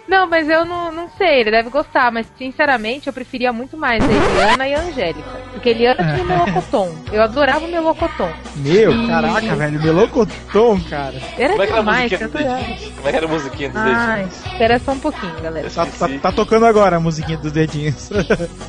[0.08, 4.02] não, mas eu não, não sei, ele deve gostar, mas sinceramente eu preferia muito mais
[4.02, 5.30] a Eliana e a Angélica.
[5.52, 6.96] Porque a Eliana tinha o melocotom.
[7.12, 8.32] Eu adorava o melocotom.
[8.58, 11.16] Meu, E- caraca, velho, melocotom, cara.
[11.38, 12.58] Era Como é que era a demais, musiquinha adorava.
[12.64, 12.92] dedinhos?
[12.96, 14.46] Como é que era a musiquinha dos Ai, dedinhos?
[14.46, 15.70] espera só um pouquinho, galera.
[15.70, 18.10] Tá, tá, tá tocando agora a musiquinha dos dedinhos.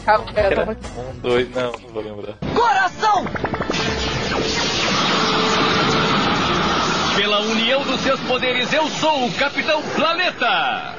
[0.04, 0.24] Calma,
[0.96, 2.34] um um, dois, não, não vou lembrar.
[2.54, 3.24] Coração!
[7.18, 10.94] Pela união dos seus poderes, eu sou o Capitão Planeta!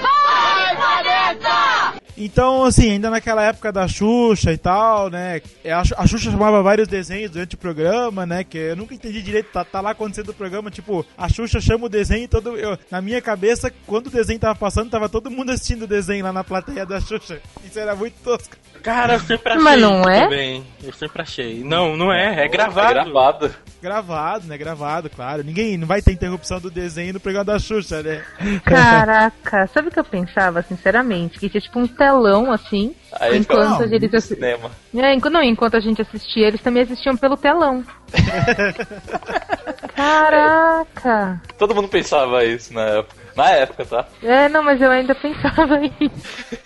[0.00, 2.03] Vai, planeta!
[2.16, 5.40] Então, assim, ainda naquela época da Xuxa e tal, né?
[5.64, 8.44] é, A Xu- a Xuxa chamava vários desenhos durante o programa, né?
[8.44, 11.86] Que eu nunca entendi direito, tá, tá lá acontecendo o programa, tipo, a Xuxa chama
[11.86, 12.56] o desenho e todo.
[12.56, 16.24] Eu, na minha cabeça, quando o desenho tava passando, tava todo mundo assistindo o desenho
[16.24, 17.40] lá na plateia da Xuxa.
[17.64, 18.54] Isso era muito tosco.
[18.82, 20.20] Cara, eu sempre achei Mas não é?
[20.24, 20.64] também.
[20.82, 21.64] Eu sempre achei.
[21.64, 22.44] Não, não é.
[22.44, 22.90] É gravado.
[22.98, 23.54] É gravado.
[23.82, 24.56] Gravado, né?
[24.58, 25.42] Gravado, claro.
[25.42, 28.22] Ninguém não vai ter interrupção do desenho no programa da Xuxa, né?
[28.64, 31.38] Caraca, sabe o que eu pensava, sinceramente?
[31.38, 32.94] Que tinha tipo um telão assim.
[33.20, 34.70] Aí enquanto a gente assi- cinema.
[34.94, 37.82] É, enquanto, não, enquanto a gente assistia, eles também assistiam pelo telão.
[39.96, 41.40] Caraca!
[41.58, 43.24] Todo mundo pensava isso na época.
[43.36, 44.06] Na época, tá?
[44.22, 46.58] É, não, mas eu ainda pensava isso.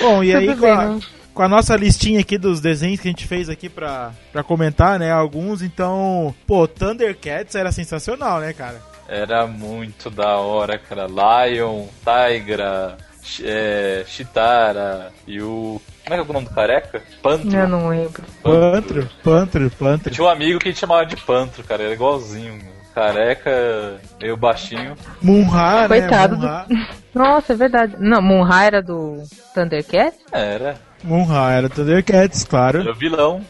[0.00, 0.98] Bom, e aí com a,
[1.34, 4.98] com a nossa listinha aqui dos desenhos que a gente fez aqui pra, pra comentar,
[4.98, 5.10] né?
[5.10, 6.32] Alguns, então.
[6.46, 8.80] Pô, Thundercats era sensacional, né, cara?
[9.08, 11.06] Era muito da hora, cara.
[11.06, 12.96] Lion, Tigra,
[13.44, 15.80] é, Chitara e o.
[16.04, 17.02] Como é que é o nome do careca?
[17.22, 17.52] Pantro.
[17.56, 18.22] Eu não lembro.
[18.42, 20.10] Pantro, Pantro, Pantro.
[20.12, 21.82] tinha um amigo que a gente chamava de Pantro, cara.
[21.82, 22.60] Era igualzinho.
[22.94, 24.96] Careca, meio baixinho.
[25.20, 25.88] Munra, né?
[25.88, 26.66] Coitado Munra.
[26.68, 26.76] do.
[27.18, 27.94] Nossa, é verdade.
[27.98, 29.22] Não, Munra era do
[29.54, 30.16] Thundercat?
[30.32, 30.76] Era.
[31.04, 32.90] Munra era Thundercats, Era claro.
[32.90, 33.40] o vilão.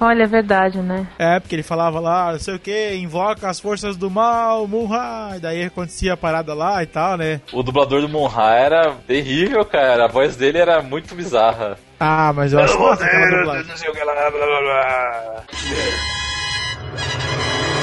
[0.00, 1.06] Olha, é verdade, né?
[1.18, 5.32] É, porque ele falava lá, não sei o que, invoca as forças do mal, Munra.
[5.36, 7.40] E daí acontecia a parada lá e tal, né?
[7.52, 10.06] O dublador do Monra era terrível, cara.
[10.06, 11.76] A voz dele era muito bizarra.
[12.00, 13.68] Ah, mas eu acho aquela dublagem.
[13.68, 15.42] Não sei o que lá, blá blá blá.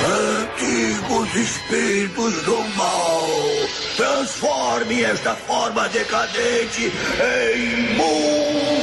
[0.09, 3.27] Antigos espíritos do mal,
[3.95, 8.78] transforme esta forma decadente em Munra,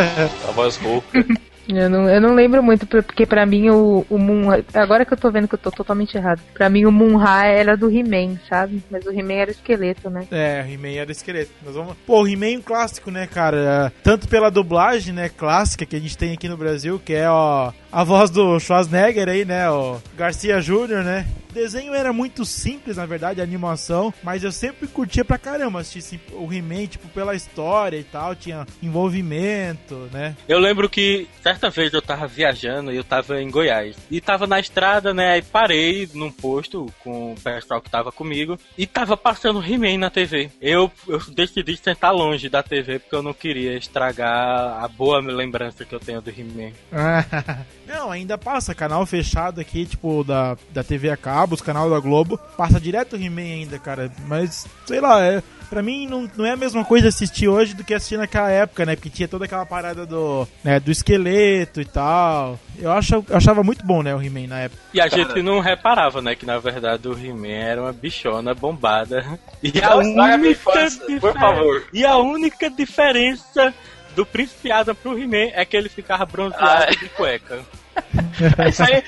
[0.00, 1.24] A voz rouca.
[1.68, 4.62] Eu não, eu não lembro muito, por- porque pra mim o, o Moon.
[4.72, 6.40] Agora que eu tô vendo que eu tô totalmente errado.
[6.54, 8.80] Pra mim o Moon-Ra era do He-Man, sabe?
[8.88, 10.28] Mas o He-Man era esqueleto, né?
[10.30, 11.50] É, o He-Man era esqueleto.
[11.64, 11.96] Nós vamos...
[12.06, 13.92] Pô, o He-Man é um clássico, né, cara?
[14.04, 17.72] Tanto pela dublagem, né, clássica que a gente tem aqui no Brasil, que é ó,
[17.96, 19.70] a voz do Schwarzenegger aí, né?
[19.70, 21.26] O Garcia Júnior, né?
[21.48, 25.80] O desenho era muito simples, na verdade, a animação, mas eu sempre curtia pra caramba
[25.80, 30.36] assistir assim, o He-Man, tipo, pela história e tal, tinha envolvimento, né?
[30.46, 33.96] Eu lembro que certa vez eu tava viajando e eu tava em Goiás.
[34.10, 35.30] E tava na estrada, né?
[35.32, 40.10] Aí parei num posto com o pessoal que tava comigo e tava passando He-Man na
[40.10, 40.50] TV.
[40.60, 45.86] Eu, eu decidi sentar longe da TV porque eu não queria estragar a boa lembrança
[45.86, 46.72] que eu tenho do He-Man.
[47.86, 52.00] Não, ainda passa canal fechado aqui, tipo, da, da TV a cabo, os canal da
[52.00, 52.38] Globo.
[52.56, 54.10] Passa direto o He-Man ainda, cara.
[54.26, 57.84] Mas, sei lá, é, pra mim não, não é a mesma coisa assistir hoje do
[57.84, 58.96] que assistir naquela época, né?
[58.96, 62.58] Porque tinha toda aquela parada do, né, do esqueleto e tal.
[62.78, 64.82] Eu, acho, eu achava muito bom, né, o He-Man na época.
[64.92, 69.38] E a gente não reparava, né, que na verdade o He-Man era uma bichona bombada.
[69.62, 71.84] E a minha única por favor.
[71.92, 73.74] E a única diferença
[74.16, 76.90] do Príncipe Adam pro He-Man é que ele ficava bronzeado Ah.
[76.90, 77.60] de cueca.
[78.68, 79.02] Isso aí,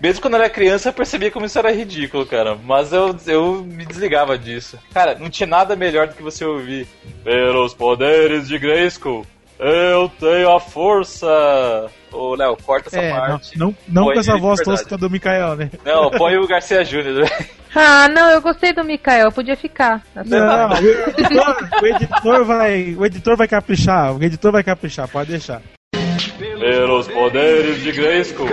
[0.00, 2.56] mesmo quando eu era criança, eu percebia como isso era ridículo, cara.
[2.56, 4.78] Mas eu, eu me desligava disso.
[4.94, 6.86] Cara, não tinha nada melhor do que você ouvir.
[7.22, 9.26] Pelos poderes de Grayskull,
[9.62, 11.26] eu tenho a força.
[12.12, 13.58] Ô, Léo, corta essa É, não, parte.
[13.58, 15.70] não, não Põe com essa voz tosca do Mikael, né?
[15.84, 17.26] Não, põe o Garcia Júnior.
[17.74, 20.02] Ah, não, eu gostei do Mikael, podia ficar.
[20.26, 25.30] Não, o editor, o editor vai, o editor vai caprichar, o editor vai caprichar, pode
[25.30, 25.62] deixar.
[26.38, 28.46] Pelos poderes de Grayskull.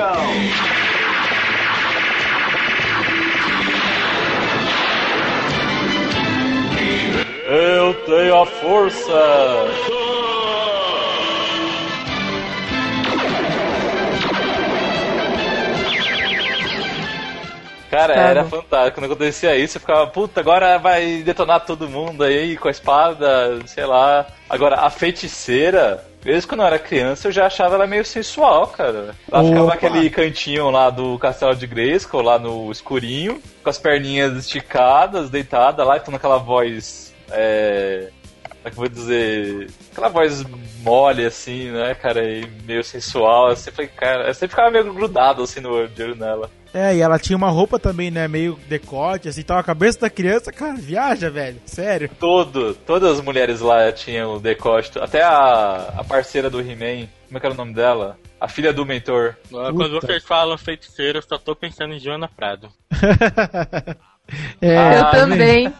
[7.47, 9.98] Eu tenho a força.
[17.89, 18.99] Cara, Tá era fantástico.
[18.99, 23.59] Quando acontecia isso, eu ficava, puta, agora vai detonar todo mundo aí com a espada,
[23.65, 24.27] sei lá.
[24.49, 29.15] Agora, a feiticeira, mesmo quando eu era criança, eu já achava ela meio sensual, cara.
[29.31, 29.73] Ela ficava Opa.
[29.73, 35.83] naquele cantinho lá do castelo de Grayskull, lá no escurinho, com as perninhas esticadas, deitada
[35.83, 37.13] lá, e com aquela voz.
[37.31, 38.09] É.
[38.69, 39.69] Como é que eu vou dizer?
[39.91, 40.43] Aquela voz
[40.83, 44.93] mole, assim, né, cara, e meio sensual, assim, eu falei, cara, eu sempre ficava meio
[44.93, 46.49] grudado, assim, no olho nela.
[46.73, 50.09] É, e ela tinha uma roupa também, né, meio decote, assim, então a cabeça da
[50.09, 52.09] criança, cara, viaja, velho, sério.
[52.19, 57.37] Todo, todas as mulheres lá tinham o decote, até a, a parceira do He-Man, como
[57.37, 58.17] é que era o nome dela?
[58.39, 59.35] A filha do mentor.
[59.49, 62.69] Quando vocês falam feiticeiro, eu só tô pensando em Joana Prado.
[64.61, 65.73] É, eu Ah, também.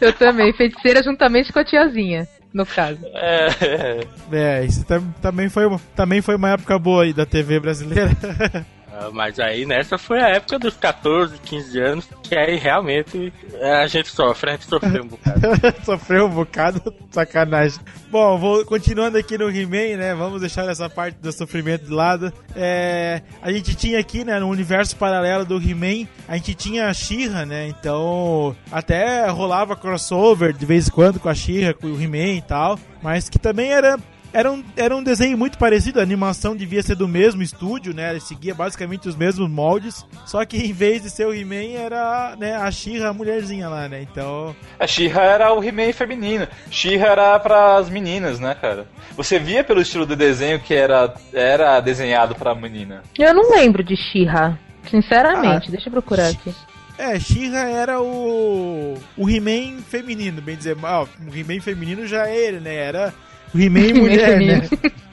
[0.00, 0.52] eu também.
[0.52, 2.98] Feiticeira juntamente com a tiazinha, no caso.
[3.14, 4.60] É, é.
[4.60, 8.10] É, isso tam- também foi, uma- também foi uma época boa aí da TV brasileira.
[8.96, 13.82] Ah, Mas aí nessa foi a época dos 14, 15 anos, que aí realmente é,
[13.82, 15.40] a gente sofre, a gente sofreu um bocado.
[15.84, 17.80] Sofreu um bocado, sacanagem.
[18.10, 20.14] Bom, vou continuando aqui no He-Man, né?
[20.14, 22.32] Vamos deixar essa parte do sofrimento de lado.
[22.54, 26.94] É, a gente tinha aqui, né, no universo paralelo do He-Man, a gente tinha a
[26.94, 27.66] She-Ra, né?
[27.68, 32.42] Então, até rolava crossover de vez em quando com a She-Ra, com o He-Man e
[32.42, 33.98] tal, mas que também era
[34.34, 38.10] era um, era um desenho muito parecido, a animação devia ser do mesmo estúdio, né?
[38.10, 42.34] Ele seguia basicamente os mesmos moldes, só que em vez de ser o He-Man era
[42.36, 44.02] né, a She-Ra, a mulherzinha lá, né?
[44.02, 46.48] Então, A She-Ra era o He-Man feminino.
[46.68, 48.88] She-Ra era pras meninas, né, cara?
[49.16, 53.04] Você via pelo estilo do desenho que era, era desenhado pra menina.
[53.16, 54.58] Eu não lembro de She-Ra.
[54.90, 56.52] Sinceramente, deixa eu procurar aqui.
[56.98, 58.94] É, She-Ra era o.
[59.16, 60.76] o He-Man feminino, bem dizer.
[60.82, 62.74] Ah, o He-Man feminino já é ele, né?
[62.74, 63.14] Era
[63.54, 64.68] o He-Man mulher, né?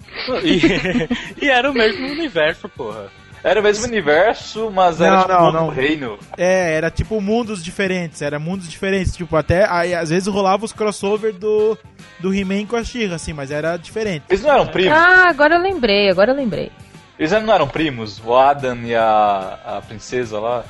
[0.43, 3.06] E, e era o mesmo universo, porra.
[3.43, 5.69] Era o mesmo universo, mas era Não, tipo não, outro não.
[5.69, 6.19] reino.
[6.38, 9.15] É, era tipo mundos diferentes, era mundos diferentes.
[9.15, 9.65] Tipo, até.
[9.67, 11.75] Aí, às vezes rolava os crossover do,
[12.19, 14.25] do He-Man com a She-Ra, assim, mas era diferente.
[14.30, 14.95] Eles não eram primos?
[14.95, 16.71] Ah, agora eu lembrei, agora eu lembrei.
[17.17, 18.21] Eles não eram primos?
[18.23, 20.63] O Adam e a, a princesa lá?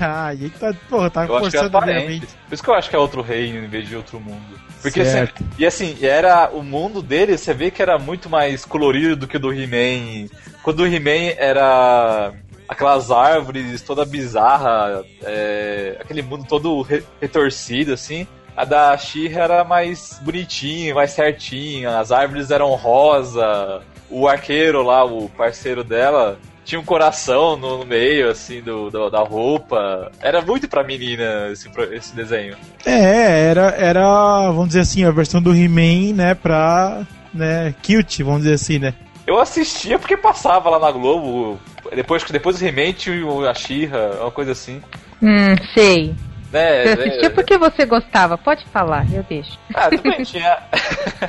[0.00, 2.20] ah, e aí tá, porra, tá Eu acho que era forçando a minha parente.
[2.22, 2.34] mente.
[2.48, 4.67] Por isso que eu acho que é outro reino em vez de outro mundo.
[4.80, 5.42] Porque Certo.
[5.42, 9.26] assim, e assim, era o mundo dele, você vê que era muito mais colorido do
[9.26, 10.28] que o do He-Man.
[10.62, 12.32] Quando o He-Man era
[12.68, 18.26] aquelas árvores toda bizarra, é, aquele mundo todo re- retorcido assim.
[18.56, 25.04] A da She-Ra era mais bonitinho, mais certinho, as árvores eram rosa, o arqueiro lá,
[25.04, 30.12] o parceiro dela, tinha um coração no, no meio, assim, do, do- da roupa.
[30.20, 32.54] Era muito pra menina esse, esse desenho.
[32.84, 37.06] É, era, era, vamos dizer assim, a versão do He-Man, né, pra.
[37.32, 38.92] né, cute, vamos dizer assim, né?
[39.26, 41.58] Eu assistia porque passava lá na Globo.
[41.94, 44.82] Depois, depois do He-Man tinha o- a She-Ra, uma coisa assim.
[45.22, 46.14] Hum, sei.
[46.52, 47.04] Né, Você né?
[47.04, 48.38] assistiu porque você gostava.
[48.38, 49.58] Pode falar, eu deixo.
[49.74, 50.58] Ah, tudo bem, tinha.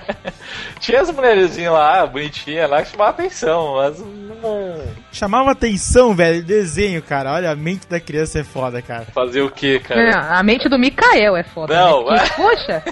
[0.79, 7.01] tinha as mulherzinhas lá, bonitinhas lá, que chamavam atenção, mas não Chamava atenção, velho, desenho,
[7.01, 7.34] cara.
[7.34, 9.05] Olha, a mente da criança é foda, cara.
[9.13, 10.38] Fazer o quê, É, cara?
[10.39, 11.73] a mente do Mikael é foda.
[11.75, 12.15] Não, né?
[12.15, 12.19] é.
[12.29, 12.84] Que, poxa,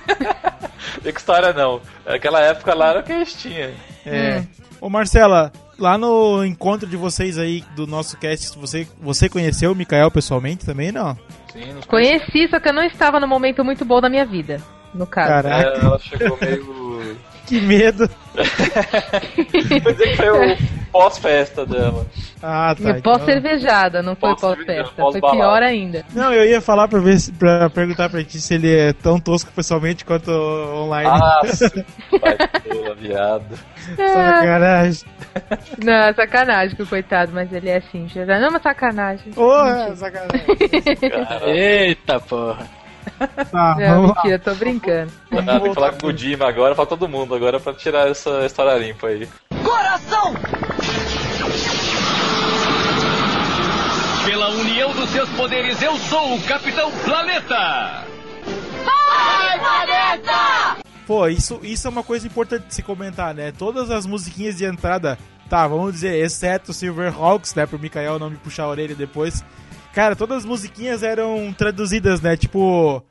[1.01, 1.81] Que história não.
[2.05, 3.71] Aquela época lá era o que a gente tinha.
[4.05, 4.43] É.
[4.81, 9.75] Ô, Marcela, lá no encontro de vocês aí do nosso cast, você, você conheceu o
[9.75, 11.17] Mikael pessoalmente também, não?
[11.51, 14.61] Sim, nos conheci, só que eu não estava no momento muito bom da minha vida.
[14.93, 15.29] No caso.
[15.29, 16.86] Caraca, É, ela chegou meio.
[17.47, 18.09] Que medo.
[19.83, 20.57] Vou dizer que foi o
[20.91, 22.05] pós-festa dela.
[22.43, 22.93] Ah, tá.
[23.01, 24.93] Pós então- cervejada, não foi Pós-cervejada, pós-festa.
[25.11, 25.37] Foi pós-balada.
[25.37, 26.05] pior ainda.
[26.13, 29.19] Não, eu ia falar pra, ver se, pra perguntar pra ti se ele é tão
[29.19, 31.09] tosco pessoalmente quanto online.
[31.43, 31.85] Nossa,
[32.21, 33.57] vai pula, viado.
[33.95, 35.03] Sacanagem.
[35.83, 39.31] Não, sacanagem com o coitado, mas ele é assim, já não é uma sacanagem.
[39.33, 40.45] Porra, sacanagem.
[41.45, 42.67] Eita porra.
[43.51, 44.07] Tá, Não, lá.
[44.15, 45.11] mentira, tô brincando.
[45.31, 48.45] Ah, tem que falar com o Dima agora, pra todo mundo agora, pra tirar essa
[48.45, 49.27] história limpa aí.
[54.25, 58.03] Pela união dos seus poderes, eu sou o Capitão Planeta!
[61.05, 63.53] Pô, isso, isso é uma coisa importante de se comentar, né?
[63.57, 65.17] Todas as musiquinhas de entrada,
[65.49, 67.65] tá, vamos dizer, exceto Silverhawks, né?
[67.65, 69.43] Pro Mikael não me puxar a orelha depois.
[69.93, 72.35] Cara, todas as musiquinhas eram traduzidas, né?
[72.37, 73.03] Tipo.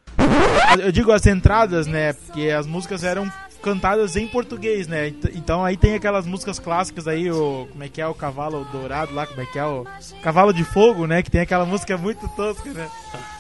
[0.81, 2.13] Eu digo as entradas, né?
[2.13, 3.31] Porque as músicas eram
[3.63, 5.09] cantadas em português, né?
[5.09, 7.67] Ent- Então aí tem aquelas músicas clássicas aí, o.
[7.73, 8.07] Como é que é?
[8.07, 9.65] O Cavalo Dourado lá, como é que é?
[9.65, 9.85] O
[10.23, 11.23] Cavalo de Fogo, né?
[11.23, 12.89] Que tem aquela música muito tosca, né?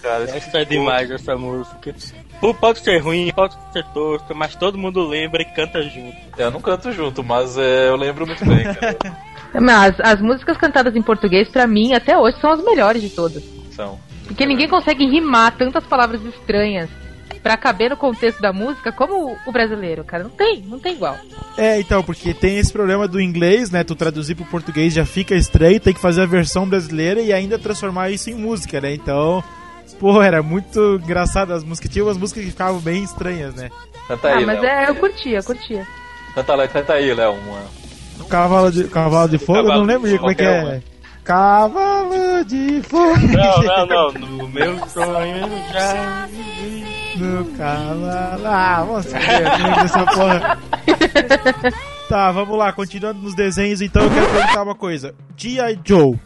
[0.02, 1.94] Cara, Essa é demais, essa música.
[2.60, 6.16] Pode ser ruim, pode ser tosca, mas todo mundo lembra e canta junto.
[6.36, 8.96] Eu não canto junto, mas é, eu lembro muito bem, cara.
[9.60, 13.42] Mas as músicas cantadas em português, pra mim, até hoje, são as melhores de todas.
[13.70, 13.98] São.
[14.26, 16.90] Porque ninguém consegue rimar tantas palavras estranhas
[17.42, 20.24] pra caber no contexto da música como o brasileiro, cara.
[20.24, 21.16] Não tem, não tem igual.
[21.56, 23.84] É, então, porque tem esse problema do inglês, né?
[23.84, 27.56] Tu traduzir pro português já fica estranho, tem que fazer a versão brasileira e ainda
[27.58, 28.94] transformar isso em música, né?
[28.94, 29.44] Então,
[30.00, 31.92] pô, era muito engraçado as músicas.
[31.92, 33.70] Tinha umas músicas que ficavam bem estranhas, né?
[34.08, 34.70] Canta ah, aí, mas Léo.
[34.70, 35.86] é, eu curtia, eu curtia.
[36.34, 37.32] Canta, lá- canta aí, Léo.
[37.32, 37.85] Uma...
[38.24, 40.62] Cavalo de, cavalo de fogo, eu Cavalo não de lembro de como é que é.
[40.62, 40.82] uma.
[41.24, 43.18] Cavalo de fogo.
[43.18, 44.38] Não, não, não.
[44.38, 46.84] No meu sonho eu já vivi.
[47.16, 48.46] No cavalo.
[48.46, 50.58] Ah, vamos ver, eu não lembro dessa porra.
[52.08, 55.12] Tá, vamos lá, continuando nos desenhos, então eu quero perguntar uma coisa.
[55.36, 55.80] G.I.
[55.84, 56.16] Joe,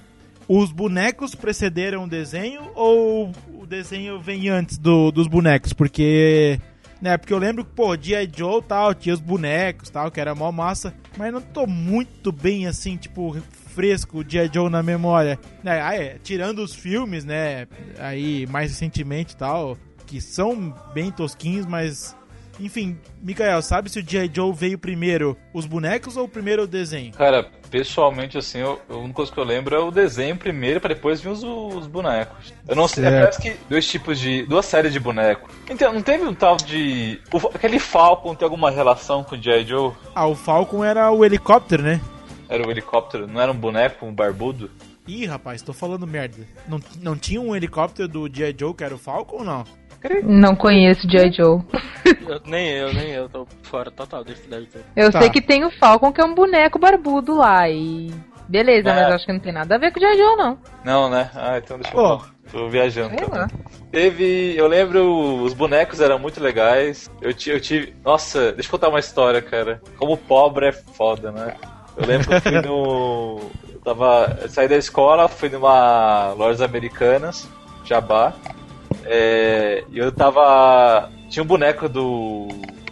[0.47, 5.73] os bonecos precederam o desenho ou o desenho vem antes do, dos bonecos?
[5.73, 6.61] Porque.
[7.01, 8.31] Né, porque eu lembro que, pô, G.I.
[8.37, 12.67] Joe tal, tinha os bonecos tal, que era mó massa, mas não tô muito bem
[12.67, 13.37] assim, tipo,
[13.75, 14.51] fresco o G.I.
[14.53, 15.39] Joe na memória.
[15.63, 17.67] Né, ah, é, tirando os filmes, né,
[17.99, 22.17] aí mais recentemente tal, que são bem tosquinhos, mas.
[22.61, 24.31] Enfim, Mikael, sabe se o G.I.
[24.33, 27.13] Joe veio primeiro os bonecos ou primeiro o desenho?
[27.13, 30.93] Cara, pessoalmente, assim, eu, a única coisa que eu lembro é o desenho primeiro, pra
[30.95, 32.53] depois vir os, os bonecos.
[32.69, 34.43] Eu não sei, é, parece que dois tipos de.
[34.45, 35.51] duas séries de bonecos.
[35.71, 37.19] Então, não teve um tal de.
[37.33, 39.65] o- aquele Falcon tem alguma relação com o G.I.
[39.67, 39.93] Joe?
[40.15, 42.01] Ah, o Falcon era o helicóptero, né?
[42.49, 44.71] Era o helicóptero, não era um boneco, um barbudo?
[45.07, 46.47] Ih, rapaz, tô falando merda.
[46.69, 48.55] Não, não tinha um helicóptero do G.I.
[48.59, 49.65] Joe que era o Falcon ou não?
[50.25, 51.31] Não conheço J.
[51.33, 51.61] Joe.
[52.29, 54.67] Eu- nem eu, nem eu, tô fora total desse daí.
[54.97, 55.21] Eu Tá.
[55.21, 58.11] sei que tem o Falcon, que é um boneco barbudo lá, e.
[58.49, 58.95] Beleza, É.
[58.95, 60.17] mas acho que não tem nada a ver com o J.
[60.17, 60.59] Joe, não.
[60.85, 61.31] Não, né?
[61.35, 62.15] Ah, então deixa Pô.
[62.15, 62.21] eu.
[62.51, 63.15] Tô viajando.
[63.31, 63.47] Lá.
[63.93, 64.55] Teve.
[64.57, 67.09] Eu lembro, os bonecos eram muito legais.
[67.21, 67.95] Eu, eu tive.
[68.05, 69.81] Nossa, deixa eu contar uma história, cara.
[69.97, 71.55] Como pobre é foda, né?
[71.97, 73.41] Eu lembro que eu fui no.
[73.73, 74.39] Eu tava.
[74.43, 77.49] eu saí da escola, fui numa lojas americanas,
[77.85, 78.33] Jabá.
[79.13, 81.11] É, E eu tava.
[81.29, 82.47] Tinha um boneco do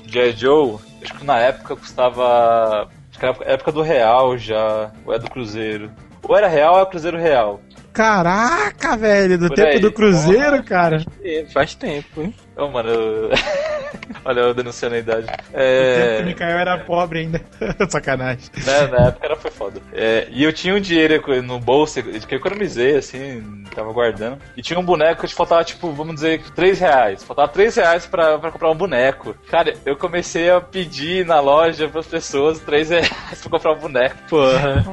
[0.07, 0.33] G.I.
[0.33, 2.89] Joe, acho que na época custava.
[3.11, 5.91] Acho que era época do Real já, ou é do Cruzeiro.
[6.23, 7.61] Ou era Real ou era Cruzeiro Real.
[7.93, 9.79] Caraca, velho, do Por tempo aí.
[9.81, 11.05] do Cruzeiro, cara.
[11.25, 12.35] É, Faz tempo, hein?
[12.57, 13.31] Ô, mano, eu...
[14.25, 15.23] olha eu denunciando a idade.
[15.25, 16.21] O tempo que É...
[16.23, 17.41] o Mikael era pobre ainda.
[17.89, 18.45] Sacanagem.
[18.65, 19.81] né, na época era foi foda.
[19.93, 24.39] É, e eu tinha um dinheiro no bolso que eu economizei, assim, tava guardando.
[24.57, 27.25] E tinha um boneco que faltava, tipo, vamos dizer, 3 reais.
[27.25, 29.35] Faltava 3 reais pra, pra comprar um boneco.
[29.51, 33.09] Cara, eu comecei a pedir na loja pras pessoas 3 reais
[33.41, 34.17] pra comprar um boneco.
[34.29, 34.85] Porra.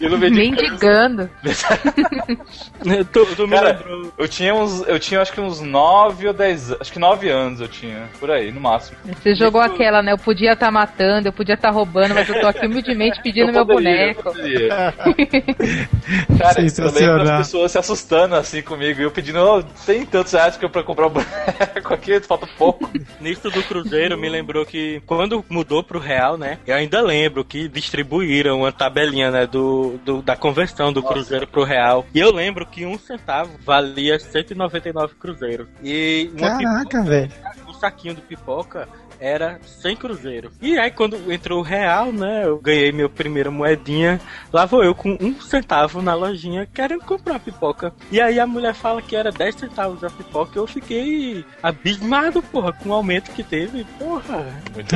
[0.00, 1.28] E eu vendi Mendigando.
[3.12, 4.12] tu, tu me Cara, lembrou.
[4.18, 4.86] eu tinha uns.
[4.86, 8.08] Eu tinha acho que uns 9 ou 10 Acho que 9 anos eu tinha.
[8.18, 8.96] Por aí, no máximo.
[9.04, 10.12] Você jogou aquela, né?
[10.12, 13.52] Eu podia estar matando, eu podia estar roubando, mas eu tô aqui humildemente pedindo Eu
[13.52, 15.08] meu poderia, eu boneco.
[16.38, 19.00] Cara, eu lembro das pessoas se assustando assim comigo.
[19.00, 22.46] E eu pedindo, oh, tem tantos reais que eu pra comprar o boneco aqui, falta
[22.58, 22.90] pouco.
[23.20, 26.58] Nisso do Cruzeiro me lembrou que quando mudou pro Real, né?
[26.66, 29.46] Eu ainda lembro que distribuíram uma tabelinha, né?
[29.46, 32.06] Do, do- da conversão do Cruzeiro pro Real.
[32.14, 35.66] E eu lembro que um centavo valia 199 cruzeiros.
[35.82, 37.30] E Caraca, velho.
[37.78, 38.88] Saquinho de pipoca
[39.20, 40.52] era 100 cruzeiros.
[40.60, 44.20] E aí quando entrou o real, né, eu ganhei minha primeira moedinha,
[44.52, 47.92] lá vou eu com um centavo na lojinha querendo comprar pipoca.
[48.10, 52.72] E aí a mulher fala que era 10 centavos a pipoca eu fiquei abismado, porra,
[52.72, 54.46] com o aumento que teve, porra.
[54.74, 54.94] Muito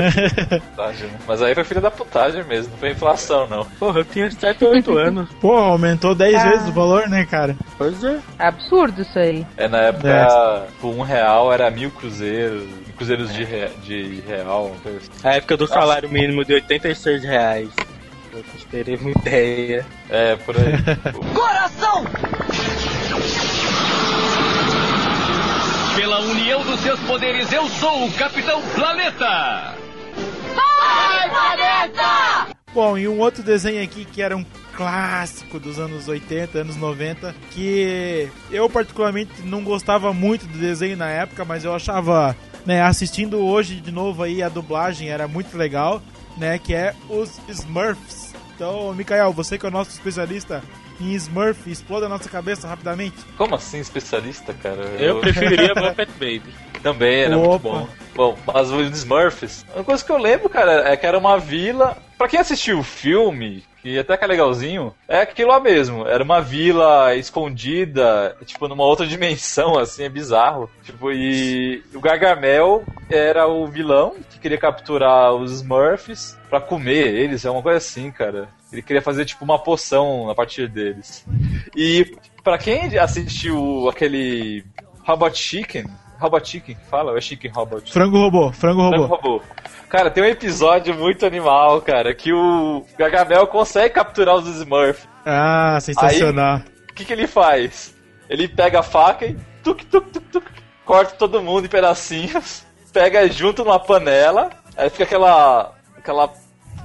[0.70, 1.18] putagem, né?
[1.26, 3.64] Mas aí foi filha da putagem mesmo, não foi inflação, não.
[3.78, 5.28] Porra, eu tinha 7 ou 8 anos.
[5.40, 6.50] Pô, aumentou 10 Ah.
[6.50, 7.56] vezes o valor, né, cara?
[7.78, 8.18] Pois é.
[8.38, 9.46] Absurdo isso aí.
[9.56, 12.64] É, na época, por um real era mil cruzeiros,
[12.96, 14.74] cruzeiros de, rea- de real.
[15.22, 17.68] A época do salário mínimo de 86 reais.
[18.32, 19.86] Vocês terem uma ideia.
[20.08, 20.72] É, por aí.
[21.34, 22.04] Coração!
[25.94, 29.74] Pela união dos seus poderes, eu sou o Capitão Planeta!
[30.54, 32.56] Vai, planeta!
[32.74, 34.44] Bom, e um outro desenho aqui que era um
[34.74, 41.08] clássico dos anos 80, anos 90, que eu particularmente não gostava muito do desenho na
[41.10, 42.34] época, mas eu achava,
[42.64, 46.02] né, assistindo hoje de novo aí a dublagem era muito legal,
[46.36, 48.32] né, que é os Smurfs.
[48.54, 50.62] Então, Mikael, você que é o nosso especialista
[51.00, 53.16] em Smurf, exploda a nossa cabeça rapidamente.
[53.36, 54.82] Como assim, especialista, cara?
[54.98, 56.54] Eu preferiria Muppet Baby.
[56.82, 57.48] Também era Opa.
[57.48, 57.88] muito bom.
[58.14, 59.64] Bom, mas os Smurfs.
[59.74, 61.96] Uma coisa que eu lembro, cara, é que era uma vila.
[62.18, 66.06] Pra quem assistiu o filme, que até que é legalzinho, é aquilo lá mesmo.
[66.06, 70.70] Era uma vila escondida, tipo, numa outra dimensão, assim, é bizarro.
[70.84, 77.44] Tipo, e o Gargamel era o vilão que queria capturar os Smurfs pra comer eles,
[77.44, 78.48] é uma coisa assim, cara.
[78.72, 81.26] Ele queria fazer, tipo, uma poção a partir deles.
[81.76, 84.64] E pra quem assistiu aquele
[85.04, 85.86] Robot Chicken,
[86.22, 87.12] Robot Chicken fala?
[87.12, 87.92] Ou é Chicken Robot?
[87.92, 89.30] Frango robô, frango Frango robô.
[89.30, 89.42] robô.
[89.88, 95.06] Cara, tem um episódio muito animal, cara, que o Gargamel consegue capturar os Smurfs.
[95.26, 96.60] Ah, sensacional.
[96.90, 97.94] O que, que ele faz?
[98.28, 100.46] Ele pega a faca e tuk, tuk, tuk, tuk,
[100.84, 106.30] corta todo mundo em pedacinhos, pega junto numa panela, aí fica aquela aquela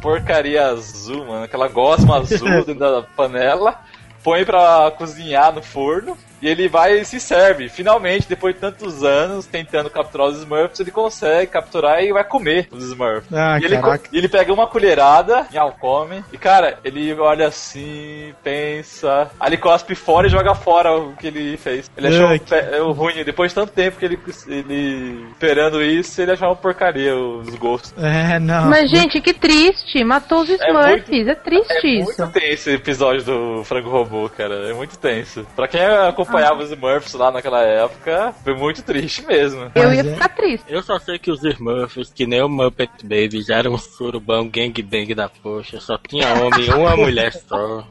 [0.01, 3.79] porcaria azul, mano, aquela gosma azul dentro da panela,
[4.23, 7.69] põe pra cozinhar no forno e ele vai e se serve.
[7.69, 12.67] Finalmente, depois de tantos anos tentando capturar os Smurfs, ele consegue capturar e vai comer
[12.71, 13.33] os Smurfs.
[13.33, 13.75] Ah, e ele,
[14.11, 19.57] e ele pega uma colherada, e come, e cara, ele olha assim, pensa, aí ele
[19.57, 21.89] cospe fora e joga fora o que ele fez.
[21.95, 26.31] Ele achou é, o ruim, depois de tanto tempo que ele, ele esperando isso, ele
[26.31, 27.93] achou uma porcaria os gostos.
[28.03, 28.69] É, não.
[28.69, 30.03] Mas, gente, que triste.
[30.03, 31.27] Matou os Smurfs.
[31.27, 32.05] É, triste É isso.
[32.05, 34.69] muito tenso esse episódio do Frango Robô, cara.
[34.69, 35.45] É muito tenso.
[35.55, 35.81] Pra quem
[36.27, 39.71] acompanhava os Smurfs lá naquela época, foi muito triste mesmo.
[39.73, 40.65] Eu ia é- ficar triste.
[40.67, 44.47] Eu só sei que os Smurfs, que nem o Muppet Baby, já eram um surubão
[44.47, 45.79] gangbang da poxa.
[45.79, 47.87] Só tinha homem e uma mulher só.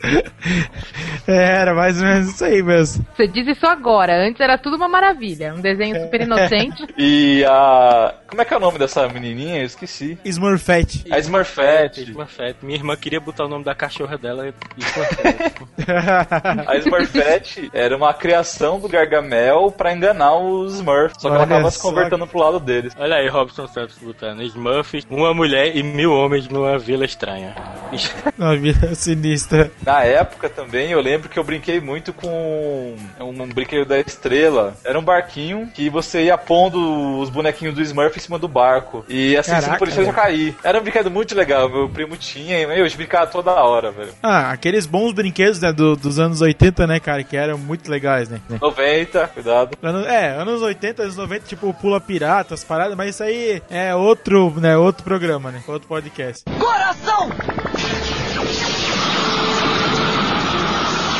[1.26, 3.04] É, era mais ou menos isso aí mesmo.
[3.14, 4.26] Você diz isso agora.
[4.26, 5.52] Antes era tudo uma maravilha.
[5.52, 6.86] Um desenho super inocente.
[6.96, 8.14] E a.
[8.26, 9.58] Como é que é o nome dessa menininha?
[9.58, 10.18] Eu esqueci.
[10.24, 11.04] Smurfette.
[11.10, 12.02] A Smurfette.
[12.02, 12.64] Smurfette.
[12.64, 14.54] Minha irmã queria botar o nome da cachorra dela e.
[16.66, 21.20] A Smurfette era uma criação do Gargamel pra enganar os Smurfs.
[21.20, 22.94] Só que ela Olha acaba se convertendo pro lado deles.
[22.98, 27.54] Olha aí, Robson Santos botando Smurfs, uma mulher e mil homens numa vila estranha.
[28.36, 29.70] Uma vida sinistra.
[29.88, 34.74] Na época também, eu lembro que eu brinquei muito com um brinquedo da estrela.
[34.84, 39.02] Era um barquinho que você ia pondo os bonequinhos do Smurf em cima do barco.
[39.08, 40.54] E assim, se Caraca, não podia cair.
[40.62, 42.58] Era um brinquedo muito legal, meu primo tinha.
[42.58, 44.10] E eu brincava toda hora, velho.
[44.22, 48.28] Ah, aqueles bons brinquedos né, do- dos anos 80, né, cara, que eram muito legais,
[48.28, 48.42] né?
[48.60, 49.70] 90, cuidado.
[49.82, 53.94] Ano- é, anos 80, anos 90, tipo Pula Pirata, as paradas, mas isso aí é
[53.94, 56.44] outro, né, outro programa, né, outro podcast.
[56.58, 57.30] Coração!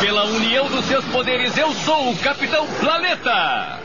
[0.00, 3.80] Pela união dos seus poderes, eu sou o Capitão Planeta!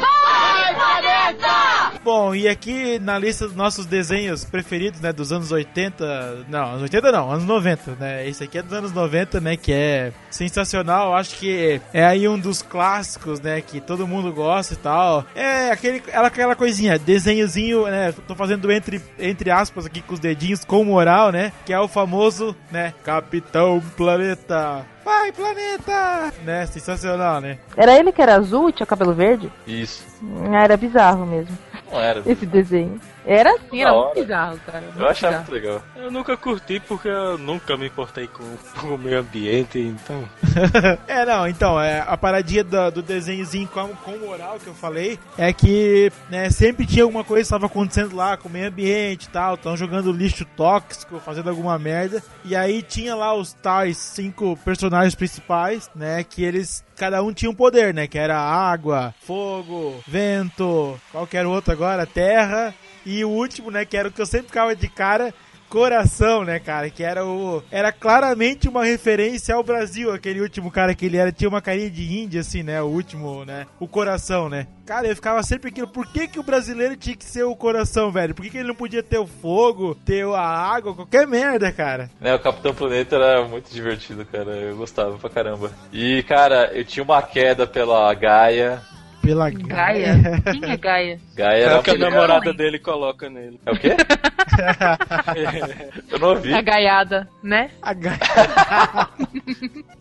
[0.00, 1.98] Vai, planeta!
[2.04, 6.82] Bom, e aqui na lista dos nossos desenhos preferidos, né, dos anos 80, não, anos
[6.82, 11.14] 80 não, anos 90, né, esse aqui é dos anos 90, né, que é sensacional,
[11.14, 15.70] acho que é aí um dos clássicos, né, que todo mundo gosta e tal, é
[15.70, 20.64] aquele, ela- aquela coisinha, desenhozinho, né, tô fazendo entre, entre aspas aqui com os dedinhos
[20.64, 24.84] com moral, né, que é o famoso, né, Capitão Planeta.
[25.08, 26.32] Vai, planeta!
[26.44, 27.56] Né, sensacional, né?
[27.74, 29.50] Era ele que era azul e tinha cabelo verde?
[29.66, 30.04] Isso.
[30.52, 31.56] Ah, Era bizarro mesmo.
[31.90, 32.22] Não era.
[32.26, 33.00] Esse desenho.
[33.26, 34.80] Era assim, era muito bizarro, cara.
[34.80, 35.52] muito Eu achava bizarro.
[35.52, 35.82] muito legal.
[35.96, 38.42] Eu nunca curti porque eu nunca me importei com,
[38.80, 40.24] com o meio ambiente, então.
[41.06, 45.18] É, não, então, é, a paradinha do, do desenhozinho com, com moral que eu falei
[45.36, 49.24] é que né, sempre tinha alguma coisa que estava acontecendo lá com o meio ambiente
[49.24, 53.96] e tal, estão jogando lixo tóxico, fazendo alguma merda, e aí tinha lá os tais
[53.96, 59.14] cinco personagens principais, né, que eles, cada um tinha um poder, né, que era água,
[59.20, 62.74] fogo, vento, qualquer outro agora, terra,
[63.06, 65.32] e o último, né, que era o que eu sempre ficava de cara,
[65.68, 66.88] Coração, né, cara?
[66.88, 67.62] Que era o.
[67.70, 71.30] Era claramente uma referência ao Brasil, aquele último cara que ele era.
[71.30, 72.80] Tinha uma carinha de índia, assim, né?
[72.82, 73.66] O último, né?
[73.78, 74.66] O coração, né?
[74.86, 75.86] Cara, eu ficava sempre aquilo.
[75.86, 78.34] Por que, que o brasileiro tinha que ser o coração, velho?
[78.34, 82.10] Por que, que ele não podia ter o fogo, ter a água, qualquer merda, cara?
[82.18, 84.56] Né, o Capitão Planeta era muito divertido, cara.
[84.56, 85.70] Eu gostava pra caramba.
[85.92, 88.80] E, cara, eu tinha uma queda pela Gaia.
[89.22, 90.14] Pela Gaia?
[90.52, 91.20] Quem é Gaia?
[91.34, 93.60] Gaia É o que a namorada dele coloca nele.
[93.66, 93.96] É o quê?
[96.10, 96.54] eu não ouvi.
[96.54, 97.70] A gaiada, né?
[97.82, 98.18] A Gaia.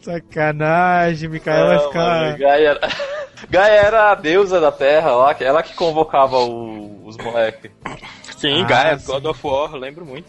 [0.01, 1.99] Sacanagem, Mikael vai ficar.
[2.21, 2.79] mano, Gaia, era...
[3.49, 7.69] Gaia era a deusa da Terra lá, ela que convocava o- os moleques.
[8.37, 9.11] Sim, Ah, Gaia, sim.
[9.11, 10.27] God of War, lembro muito.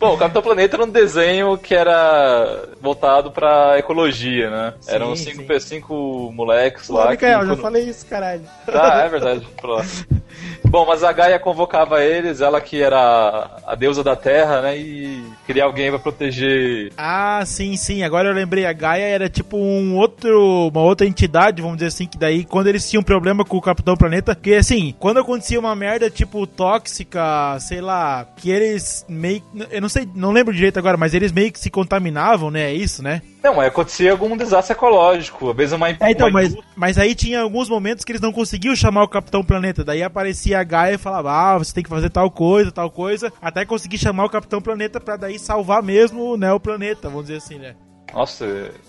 [0.00, 4.72] Bom, o Capitão Planeta era um desenho que era voltado pra ecologia, né?
[4.80, 5.32] Sim, Eram sim.
[5.32, 7.10] cinco, pe- cinco moleques Pô, lá.
[7.10, 8.40] Mikael, que, já falei isso, caralho.
[8.68, 9.46] Ah, é verdade.
[9.60, 9.84] Pronto.
[10.64, 14.78] Bom, mas a Gaia convocava eles, ela que era a deusa da Terra, né?
[14.78, 16.92] E queria alguém pra proteger.
[16.96, 18.02] Ah, sim, sim.
[18.02, 18.64] Agora eu lembrei.
[18.64, 22.68] A Gaia era tipo um outro, uma outra entidade, vamos dizer assim, que daí quando
[22.68, 27.58] eles tinham problema com o Capitão Planeta, que assim, quando acontecia uma merda tipo tóxica,
[27.60, 31.52] sei lá, que eles meio, eu não sei, não lembro direito agora, mas eles meio
[31.52, 32.70] que se contaminavam, né?
[32.70, 33.20] É isso, né?
[33.42, 35.50] Não, mas acontecia algum desastre ecológico.
[35.50, 35.90] Às vezes uma.
[35.90, 39.08] É, então, uma mas, mas aí tinha alguns momentos que eles não conseguiam chamar o
[39.08, 39.84] Capitão Planeta.
[39.84, 43.32] Daí aparecia a Gaia e falava, ah, você tem que fazer tal coisa, tal coisa,
[43.42, 47.38] até conseguir chamar o Capitão Planeta pra daí salvar mesmo, né, o planeta, vamos dizer
[47.38, 47.74] assim, né?
[48.14, 48.44] Nossa,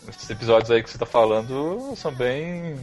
[0.08, 2.76] esses episódios aí que você tá falando são bem.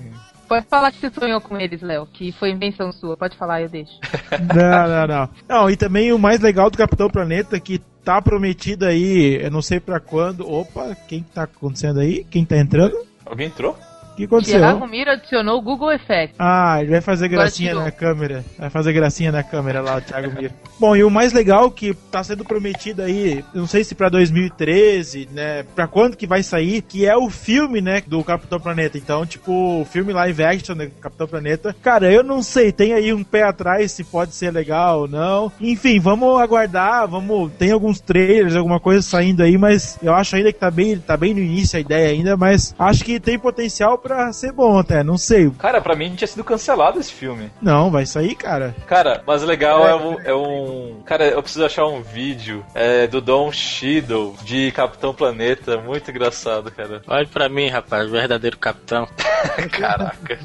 [0.49, 3.17] Pode falar que você sonhou com eles, Léo, que foi invenção sua.
[3.17, 3.93] Pode falar, eu deixo.
[4.55, 5.29] Não, não, não.
[5.47, 7.79] Não, e também o mais legal do Capitão Planeta que
[8.09, 10.51] tá prometido aí, eu não sei pra quando.
[10.51, 12.25] Opa, quem tá acontecendo aí?
[12.31, 12.97] Quem tá entrando?
[13.23, 13.77] Alguém entrou?
[14.19, 14.59] Que aconteceu?
[14.59, 16.35] Thiago Miro adicionou o Google Effects.
[16.39, 18.45] Ah, ele vai fazer gracinha na câmera.
[18.59, 20.53] Vai fazer gracinha na câmera lá, o Thiago Miro.
[20.79, 25.29] Bom, e o mais legal que tá sendo prometido aí, não sei se pra 2013,
[25.33, 25.65] né?
[25.75, 28.99] Pra quando que vai sair, que é o filme, né, do Capitão Planeta.
[28.99, 31.75] Então, tipo, o filme live action do Capitão Planeta.
[31.83, 35.53] Cara, eu não sei, tem aí um pé atrás se pode ser legal ou não.
[35.61, 37.53] Enfim, vamos aguardar, vamos.
[37.59, 41.17] Tem alguns trailers, alguma coisa saindo aí, mas eu acho ainda que tá bem, tá
[41.17, 45.03] bem no início a ideia ainda, mas acho que tem potencial pra ser bom até,
[45.03, 45.51] não sei.
[45.59, 47.51] Cara, pra mim tinha sido cancelado esse filme.
[47.61, 48.75] Não, vai sair, cara.
[48.87, 53.21] Cara, mas legal é, um, é um- Cara, eu preciso achar um vídeo é, do
[53.21, 55.79] Don Cheadle de Capitão Planeta.
[55.79, 57.03] Muito engraçado, cara.
[57.07, 59.07] Olha pra mim, rapaz, verdadeiro capitão.
[59.73, 60.39] Caraca.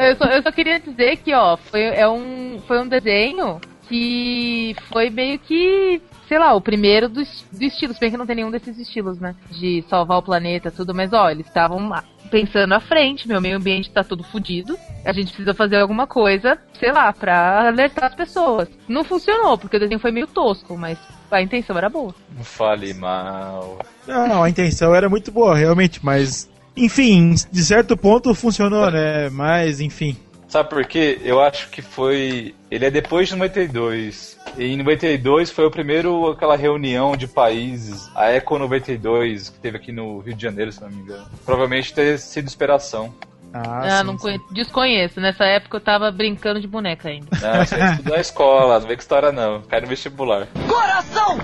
[0.00, 4.76] Eu só, eu só queria dizer que, ó, foi, é um, foi um desenho que
[4.92, 7.94] foi meio que, sei lá, o primeiro dos, do estilo.
[7.94, 9.34] Se bem que não tem nenhum desses estilos, né?
[9.50, 13.56] De salvar o planeta, tudo, mas ó, eles estavam lá pensando à frente, meu meio
[13.56, 14.78] ambiente tá todo fudido.
[15.04, 18.68] A gente precisa fazer alguma coisa, sei lá, pra alertar as pessoas.
[18.86, 20.98] Não funcionou, porque o desenho foi meio tosco, mas
[21.30, 22.14] a intenção era boa.
[22.36, 23.78] Não fale mal.
[24.06, 26.48] Não, não, a intenção era muito boa, realmente, mas.
[26.76, 29.28] Enfim, de certo ponto funcionou, né?
[29.30, 30.16] Mas, enfim.
[30.48, 31.20] Sabe por quê?
[31.22, 32.54] Eu acho que foi.
[32.70, 34.38] Ele é depois de 92.
[34.56, 39.76] E em 92 foi o primeiro aquela reunião de países, a Eco 92, que teve
[39.76, 41.26] aqui no Rio de Janeiro, se não me engano.
[41.44, 43.14] Provavelmente ter sido inspiração.
[43.52, 44.22] Ah, sim, não sim.
[44.22, 45.20] conhe- desconheço.
[45.20, 47.26] Nessa época eu tava brincando de boneca ainda.
[47.40, 49.60] Não, isso é tudo na escola, não vem com história não.
[49.62, 50.46] Cai no vestibular.
[50.66, 51.38] Coração!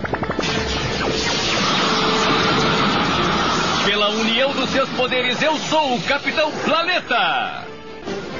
[3.86, 7.73] Pela união dos seus poderes, eu sou o Capitão Planeta!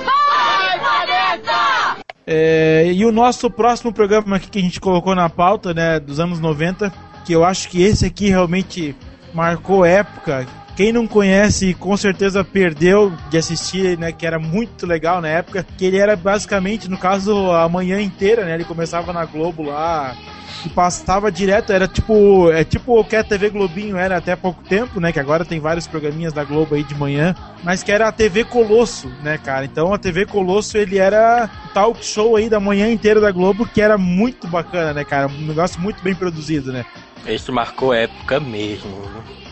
[0.04, 1.96] Vai, planeta!
[2.26, 6.18] É, e o nosso próximo programa aqui que a gente colocou na pauta, né, dos
[6.18, 6.92] anos 90,
[7.24, 8.96] que eu acho que esse aqui realmente
[9.32, 10.46] marcou época.
[10.76, 15.64] Quem não conhece, com certeza perdeu de assistir, né, que era muito legal na época,
[15.76, 20.16] que ele era basicamente, no caso, a manhã inteira, né, ele começava na Globo lá,
[20.64, 24.36] e passava direto, era tipo, é tipo o que a TV Globinho era até há
[24.36, 27.92] pouco tempo, né, que agora tem vários programinhas da Globo aí de manhã, mas que
[27.92, 29.64] era a TV Colosso, né, cara?
[29.64, 33.66] Então a TV Colosso, ele era o talk show aí da manhã inteira da Globo,
[33.66, 35.28] que era muito bacana, né, cara?
[35.28, 36.84] Um negócio muito bem produzido, né?
[37.26, 38.90] Esse marcou época mesmo.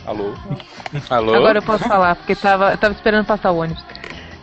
[0.07, 0.35] Alô?
[1.09, 1.35] Alô?
[1.35, 3.85] Agora eu posso falar, porque tava, eu tava esperando passar o ônibus.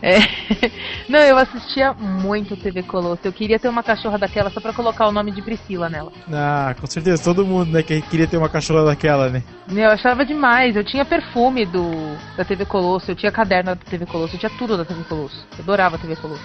[0.02, 0.18] É.
[1.08, 3.20] Não, eu assistia muito TV Colosso.
[3.24, 6.12] Eu queria ter uma cachorra daquela só pra colocar o nome de Priscila nela.
[6.32, 9.42] Ah, com certeza, todo mundo, né, que queria ter uma cachorra daquela, né?
[9.70, 10.76] Eu achava demais.
[10.76, 14.50] Eu tinha perfume do da TV Colosso, eu tinha caderno da TV Colosso, eu tinha
[14.58, 15.46] tudo da TV Colosso.
[15.56, 16.42] Eu adorava a TV Colosso.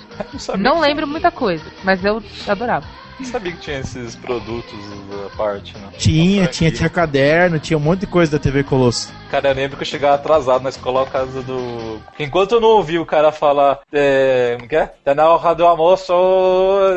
[0.58, 2.86] Não, Não lembro muita coisa, mas eu adorava.
[3.20, 4.78] Não sabia que tinha esses produtos
[5.10, 5.88] da parte, né?
[5.98, 9.14] Tinha, tinha, tinha caderno, tinha um monte de coisa da TV Colosso.
[9.32, 12.00] Cara, eu lembro que eu chegava atrasado na escola por causa do.
[12.20, 13.80] Enquanto eu não ouvi o cara falar.
[13.92, 14.56] É...
[14.58, 14.88] Como que é?
[15.04, 16.12] Tá na hora do almoço.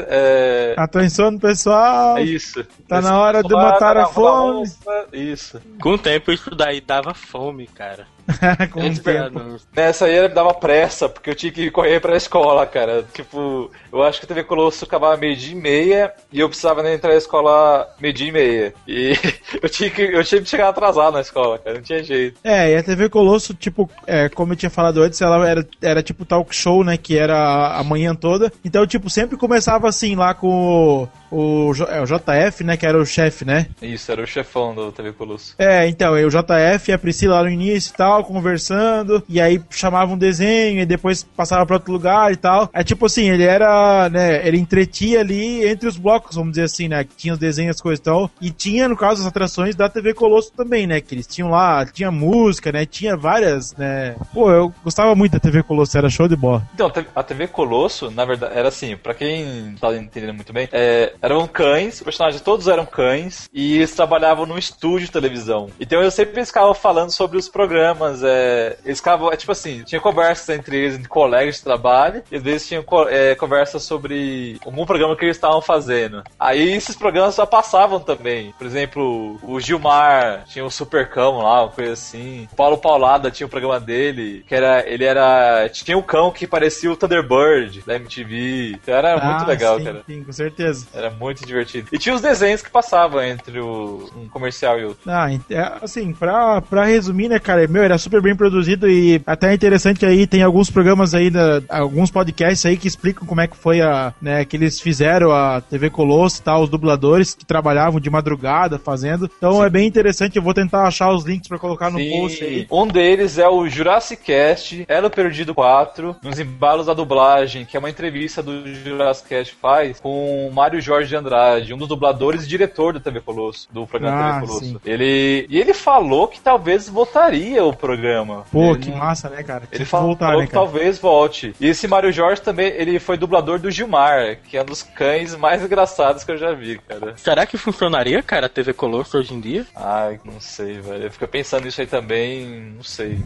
[0.08, 0.74] É.
[0.76, 2.18] Atenção, pessoal!
[2.18, 2.64] É isso.
[2.88, 4.26] Tá na hora de Tá matar na a fome.
[4.28, 4.78] almoço,
[5.12, 5.60] Isso.
[5.80, 8.06] Com o tempo isso daí dava fome, cara.
[8.70, 9.38] Com tempo.
[9.38, 9.66] anúncio.
[9.74, 13.04] Nessa aí me dava pressa, porque eu tinha que correr pra escola, cara.
[13.12, 16.94] Tipo, eu acho que a TV Colosso acabava meio-dia e meia e eu precisava né,
[16.94, 18.74] entrar na escola meio-dia e meia.
[18.86, 19.12] E
[19.62, 21.76] eu tinha, que, eu tinha que chegar atrasado na escola, cara.
[21.76, 22.38] Não tinha jeito.
[22.44, 26.02] É, e a TV Colosso, tipo, é, como eu tinha falado antes, ela era, era
[26.02, 26.96] tipo talk show, né?
[26.96, 28.52] Que era a manhã toda.
[28.64, 32.76] Então, tipo, sempre começava assim lá com o, é, o JF, né?
[32.76, 33.66] Que era o chefe, né?
[33.80, 35.54] Isso, era o chefão do TV Colosso.
[35.58, 39.60] É, então, o JF e a Priscila lá no início e tal, conversando, e aí
[39.70, 42.68] chamava um desenho, e depois passava pra outro lugar e tal.
[42.72, 46.88] É tipo assim, ele era, né, ele entretia ali entre os blocos, vamos dizer assim,
[46.88, 49.74] né, que tinha os desenhos, as coisas e tal, e tinha, no caso, as atrações
[49.74, 54.16] da TV Colosso também, né, que eles tinham lá, tinha música, né, tinha várias, né,
[54.32, 56.66] pô, eu gostava muito da TV Colosso, era show de bola.
[56.74, 61.14] Então, a TV Colosso, na verdade, era assim, pra quem tá entendendo muito bem, é,
[61.20, 65.68] eram cães, os personagens todos eram cães, e eles trabalhavam num estúdio de televisão.
[65.80, 69.82] Então eu sempre eles ficavam falando sobre os programas, é, eles ficavam, é, tipo assim,
[69.84, 73.82] tinha conversas entre eles, entre colegas de trabalho, e às vezes tinha co- é, conversas
[73.82, 76.22] sobre algum programa que eles estavam fazendo.
[76.38, 78.52] Aí esses programas só passavam também.
[78.56, 82.48] Por exemplo, o Gilmar tinha o Supercão lá, uma coisa assim.
[82.52, 86.46] O Paulo Paulada tinha o programa dele, que era, ele era, tinha um cão que
[86.46, 88.72] parecia o Thunderbird da MTV.
[88.80, 90.02] Então era muito Ah, legal, sim, cara.
[90.06, 90.86] Sim, com certeza.
[90.94, 91.88] Era muito divertido.
[91.92, 95.10] E tinha os desenhos que passavam entre o, um comercial e outro.
[95.10, 99.50] Ah, é, assim, pra, pra resumir, né, cara, meu, era super bem produzido e até
[99.50, 103.46] é interessante aí, tem alguns programas aí, da, alguns podcasts aí que explicam como é
[103.46, 107.44] que foi a, né, que eles fizeram a TV Colosso e tal, os dubladores que
[107.44, 109.30] trabalhavam de madrugada fazendo.
[109.36, 112.10] Então é bem interessante, eu vou tentar achar os links pra colocar no Sim.
[112.10, 112.66] post aí.
[112.70, 117.80] Um deles é o Jurassic Cast, Elo Perdido 4, nos embalos da dublagem, que é
[117.80, 122.44] uma entrevista do Jurassic Cast faz com o Mário Jorge de Andrade, um dos dubladores
[122.44, 124.64] e diretor da TV Colosso, do programa Ah, TV Colosso.
[124.64, 124.80] sim.
[124.84, 128.44] Ele, e ele falou que talvez voltaria o programa.
[128.50, 129.64] Pô, Ele que não- massa, né, cara?
[129.70, 131.54] Ele que falou voltar, né, que talvez volte.
[131.60, 135.34] E esse Mário Jorge também, ele foi dublador do Gilmar, que é um dos cães
[135.36, 137.14] mais engraçados que eu já vi, cara.
[137.16, 139.66] Será que funcionaria, cara, a TV Colosso hoje em dia?
[139.76, 141.04] Ai, não sei, velho.
[141.04, 142.46] Eu fico pensando nisso aí também,
[142.76, 143.18] não sei.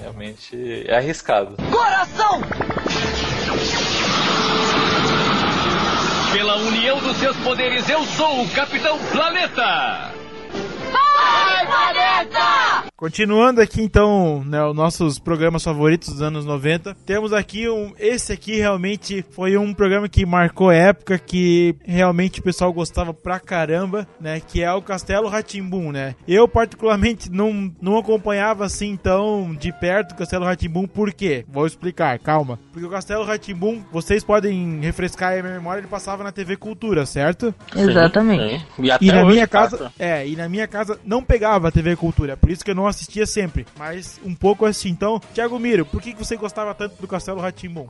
[0.00, 1.56] Realmente é arriscado.
[1.72, 2.40] Coração!
[6.32, 10.12] Pela união dos seus poderes, eu sou o Capitão Planeta!
[10.92, 12.77] Vai, planeta!
[12.98, 16.96] Continuando aqui então, né, os nossos programas favoritos dos anos 90.
[17.06, 22.42] Temos aqui um, esse aqui realmente foi um programa que marcou época que realmente o
[22.42, 26.16] pessoal gostava pra caramba, né, que é o Castelo Ratimbum, né?
[26.26, 31.44] Eu particularmente não, não acompanhava assim tão de perto o Castelo Ratimbum, por quê?
[31.48, 32.58] Vou explicar, calma.
[32.72, 36.56] Porque o Castelo Ratimbum, vocês podem refrescar aí a minha memória, ele passava na TV
[36.56, 37.54] Cultura, certo?
[37.76, 38.58] Exatamente.
[38.74, 38.82] Sim.
[38.82, 39.78] E, até E na hoje minha passa.
[39.78, 42.74] casa, é, e na minha casa não pegava a TV Cultura, por isso que eu
[42.74, 44.88] não assistia sempre, mas um pouco assim.
[44.88, 47.88] Então, Thiago Miro, por que você gostava tanto do Castelo Ratimbum?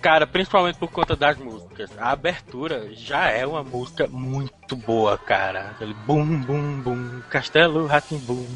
[0.00, 1.90] Cara, principalmente por conta das músicas.
[1.98, 5.70] A abertura já é uma música muito boa, cara.
[5.70, 8.46] Aquele bum, bum, bum, Castelo Ratimbum.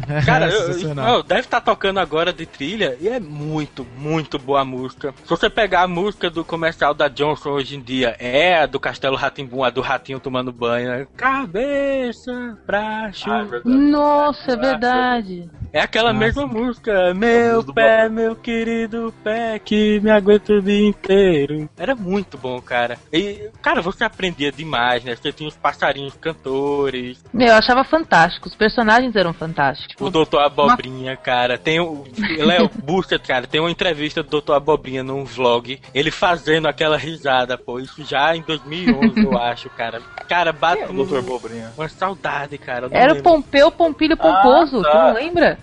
[0.24, 0.70] Cara, eu,
[1.16, 5.14] eu- deve estar tocando agora de trilha e é muito, muito boa a música.
[5.24, 8.78] Se você pegar a música do comercial da Johnson hoje em dia, é a do
[8.78, 10.90] Castelo Ratimbum, a do ratinho tomando banho.
[10.90, 13.60] é Cabeça pra chuva.
[13.64, 15.50] Nossa, é verdade.
[15.72, 16.54] É aquela Ah, mesma sim.
[16.54, 17.12] música.
[17.14, 21.68] Meu pé, meu querido pé, que me aguenta o dia inteiro.
[21.76, 22.98] Era muito bom, cara.
[23.12, 25.14] E, cara, você aprendia demais, né?
[25.14, 28.48] Você tinha os passarinhos cantores, Meu, eu achava fantástico.
[28.48, 29.96] Os personagens eram fantásticos.
[30.06, 31.58] o Doutor Abobrinha, cara.
[31.58, 32.04] Tem o.
[32.38, 33.46] Léo, busca, cara.
[33.46, 35.78] Tem uma entrevista do Doutor Abobrinha num vlog.
[35.94, 37.78] Ele fazendo aquela risada, pô.
[37.78, 40.00] Isso já em 2011, eu acho, cara.
[40.28, 41.20] Cara, bate O um- Dr.
[41.22, 41.70] Bobrinha.
[41.76, 42.88] uma saudade, cara.
[42.90, 43.22] Era o.
[43.22, 44.90] Pompeu Pompilho Pomposo, tá.
[44.90, 45.58] tu não lembra?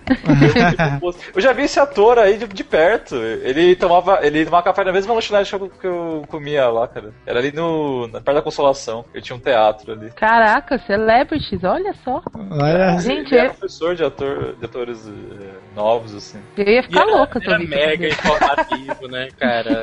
[1.34, 3.16] Eu já vi esse ator aí de, de perto.
[3.16, 7.12] Ele tomava, ele tomava café na mesma lanchonete que eu, que eu comia lá, cara.
[7.26, 9.04] Era ali no, na perto da Consolação.
[9.14, 10.10] Eu tinha um teatro ali.
[10.10, 12.22] Caraca, celebrities, olha só.
[12.50, 16.38] Olha, Gente, Ele era eu, professor de, ator, de atores eh, novos, assim.
[16.56, 19.80] eu ia E ficar era, louca era visse mega informativo, né, cara?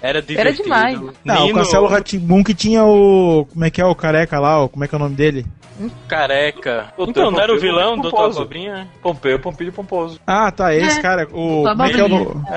[0.00, 0.62] Era divertido.
[0.62, 1.00] demais.
[1.24, 3.46] Não, o Nino, Castelo Ratimbun que tinha o.
[3.52, 4.62] Como é que é o careca lá?
[4.64, 5.44] ó, Como é que é o nome dele?
[6.08, 6.92] careca.
[6.96, 8.32] Doutor Então, não era o Pompeu vilão, Doutor.
[8.34, 8.88] Cobrinha?
[9.02, 10.20] Pompeu, Pompilho Pomposo.
[10.26, 11.28] Ah, tá, esse cara.
[11.32, 12.08] O, Só como, é que é o,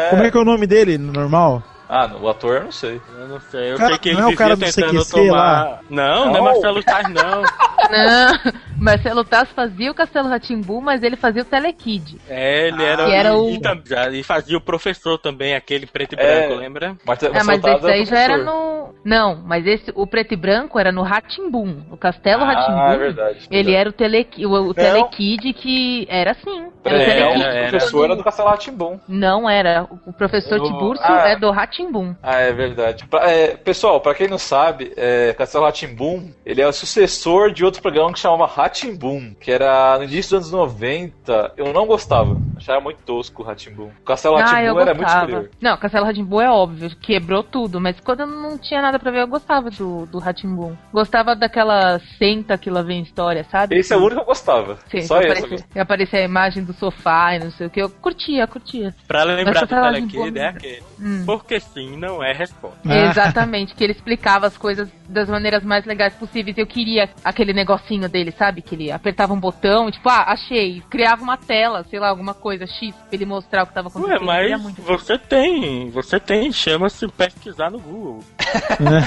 [0.10, 1.64] como é que é o nome dele, normal?
[1.90, 3.02] Ah, o ator eu não sei.
[3.18, 3.72] Eu não sei.
[3.74, 5.32] Eu Cara, sei que ele não é o vivia cara do CQC tomar.
[5.64, 5.80] lá?
[5.90, 6.42] Não, não é.
[6.42, 7.42] Marcelo Tais, não.
[7.90, 12.20] Não, Marcelo Tass fazia o Castelo Ratimbu, mas ele fazia o Telekid.
[12.30, 13.06] É, ele era.
[13.06, 16.48] Que era o- E, já- e fazia o professor também, aquele preto e É.
[16.48, 16.98] branco, lembra?
[17.06, 18.78] Marta, É, mas esse daí já era no.
[19.06, 21.84] Não, mas esse, o preto e branco era no Ratimbum.
[21.92, 22.82] O Castelo Ah, Ratimbum.
[22.92, 23.48] é verdade.
[23.50, 26.68] Ele era o, tele, o, o Telekid que era assim.
[26.84, 27.70] Era o É, o era.
[27.70, 29.00] professor era do Castelo Ratimbum.
[29.08, 29.88] Não era.
[30.06, 31.30] O professor Tiburcio ah.
[31.30, 31.77] é do Ratimbum.
[32.24, 33.06] Ah, é verdade.
[33.08, 37.64] Pra- é, pessoal, pra quem não sabe, é, Castelo Ratimbum, ele é o sucessor de
[37.64, 41.54] outro programa que chamava Ratimbum, que era no início dos anos 90.
[41.58, 43.90] Eu não gostava, achava muito tosco o Ratimbum.
[44.02, 45.50] O Castelo Ah, Ratimbum era muito superior.
[45.62, 49.22] Não, Castelo Ratimbum é óbvio, quebrou tudo, mas quando eu não tinha nada pra ver,
[49.22, 50.76] eu gostava do, do Ratimbum.
[50.94, 53.78] Gostava daquela senta que lá vem história, sabe?
[53.78, 54.78] Esse é o único que eu gostava.
[54.90, 55.38] Sim, Só que esse.
[55.44, 57.82] aparecia, que aparecia a imagem do sofá e não sei o que.
[57.82, 58.94] Eu curtia, curtia.
[59.08, 60.84] Pra lembrar do falar de Telekid boa- é aquele.
[61.00, 61.24] Hum.
[61.26, 62.78] Porque sim, não é resposta.
[62.86, 63.10] Ah.
[63.10, 66.58] Exatamente, que ele explicava as coisas das maneiras mais legais possíveis.
[66.58, 68.62] Eu queria aquele negocinho dele, sabe?
[68.62, 70.82] Que ele apertava um botão, tipo, ah, achei.
[70.90, 73.92] Criava uma tela, sei lá, alguma coisa X, pra ele mostrar o que tava Ué,
[73.92, 74.20] acontecendo.
[74.30, 74.82] Queria mas muito.
[74.82, 78.24] você tem, você tem, chama-se pesquisar no Google.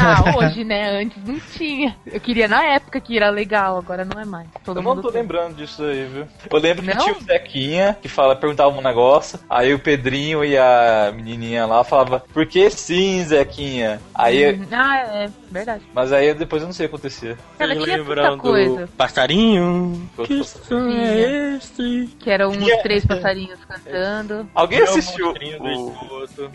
[0.03, 1.01] Ah, hoje, né?
[1.03, 1.97] Antes não tinha.
[2.07, 4.49] Eu queria na época que era legal, agora não é mais.
[4.65, 5.23] Todo Eu não mundo tô tem.
[5.23, 6.27] lembrando disso aí, viu?
[6.51, 7.03] Eu lembro que Não?
[7.05, 11.83] tinha o Zequinha, que fala, perguntava um negócio, aí o Pedrinho e a menininha lá
[11.85, 14.01] falavam, por que sim, Zequinha?
[14.15, 15.83] Aí, Hum, Ah, é verdade.
[15.95, 17.39] mas aí depois eu não sei o que acontecia.
[17.59, 18.87] Cara, Vocês tinha lembram tanta coisa.
[18.87, 20.11] do passarinho?
[20.25, 22.09] Que som é esse?
[22.19, 24.49] Que eram uns três passarinhos cantando.
[24.55, 25.95] Alguém É assistiu o...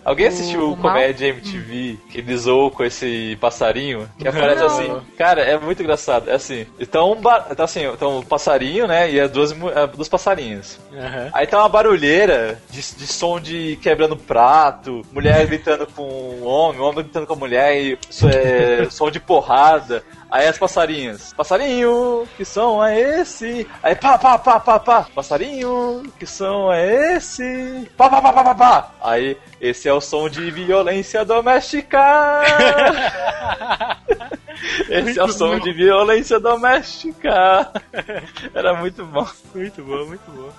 [0.04, 4.10] Alguém assistiu O- o Comédia MTV que ele zoou com esse passarinho?
[4.18, 4.68] Que aparece Não.
[4.68, 5.02] assim.
[5.18, 6.30] Cara, é muito engraçado.
[6.30, 6.66] É assim.
[6.80, 9.12] Então, um ba- então assim, então o passarinho, né?
[9.12, 10.78] E as duas, as duas passarinhos.
[10.94, 11.30] Aham.
[11.34, 16.82] Aí tá uma barulheira de, de som de quebrando prato, mulher gritando com o homem,
[16.82, 20.04] homem gritando com a mulher, e isso é, som de porrada.
[20.30, 23.68] Aí as passarinhas, passarinho, que som é esse?
[23.82, 27.90] Aí pá, pá, pá, pá, pá, passarinho, que som é esse?
[27.96, 28.92] Pá, pá, pá, pá, pá, pá.
[29.02, 32.00] Aí, esse é o som de violência doméstica.
[34.90, 37.72] Esse é o som de violência doméstica.
[38.54, 39.28] Era muito bom.
[39.54, 40.50] Muito bom, muito bom.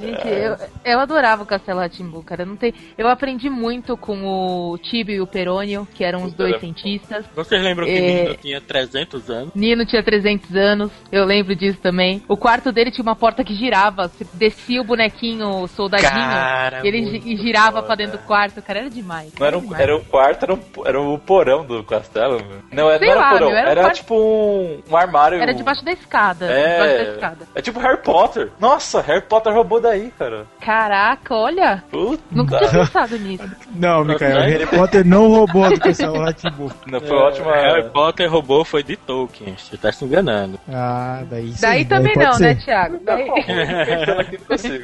[0.00, 2.44] Gente, eu, eu adorava o Castelo Ratimbu, cara.
[2.44, 6.36] Não tem, eu aprendi muito com o Tibio e o Perônio, que eram os Puta,
[6.38, 7.24] dois era cientistas.
[7.34, 8.24] Vocês lembram que É.
[8.24, 9.54] Nino tinha 300 anos?
[9.54, 12.22] Nino tinha 300 anos, eu lembro disso também.
[12.28, 16.80] O quarto dele tinha uma porta que girava, você descia o bonequinho, o soldadinho, Cara,
[16.84, 17.86] e ele muito e girava foda.
[17.86, 19.32] pra dentro do quarto, cara, era demais.
[19.38, 19.80] Não era, um, demais.
[19.82, 22.58] era o quarto, era, um, era o porão do castelo, meu.
[22.72, 25.40] Não, era, Sei não era lá, porão, era um era, tipo um, um armário.
[25.40, 27.38] Era debaixo da escada, debaixo da É, escada.
[27.54, 28.50] é tipo Harry Potter.
[28.58, 30.46] Nossa, Harry Potter roubou daí, cara.
[30.60, 32.22] Caraca, olha, Puta.
[32.30, 33.44] nunca tinha pensado nisso.
[33.74, 36.70] Não, Mikael, Harry Potter não roubou do Castelo Ratimbun.
[36.86, 37.52] Não, foi ótima.
[37.54, 40.58] Harry Potter roubou foi de Tolkien, você tá se enganando.
[40.68, 41.60] Ah, daí sim.
[41.60, 42.44] Daí também pode não, ser.
[42.44, 43.00] né, Thiago?
[43.04, 43.28] Daí...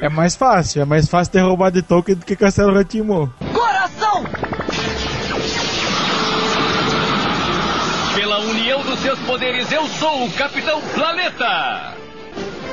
[0.01, 3.29] É mais fácil, é mais fácil ter roubado de Tolkien do que Castelo Ratimbun.
[9.01, 11.95] Seus poderes, eu sou o Capitão Planeta!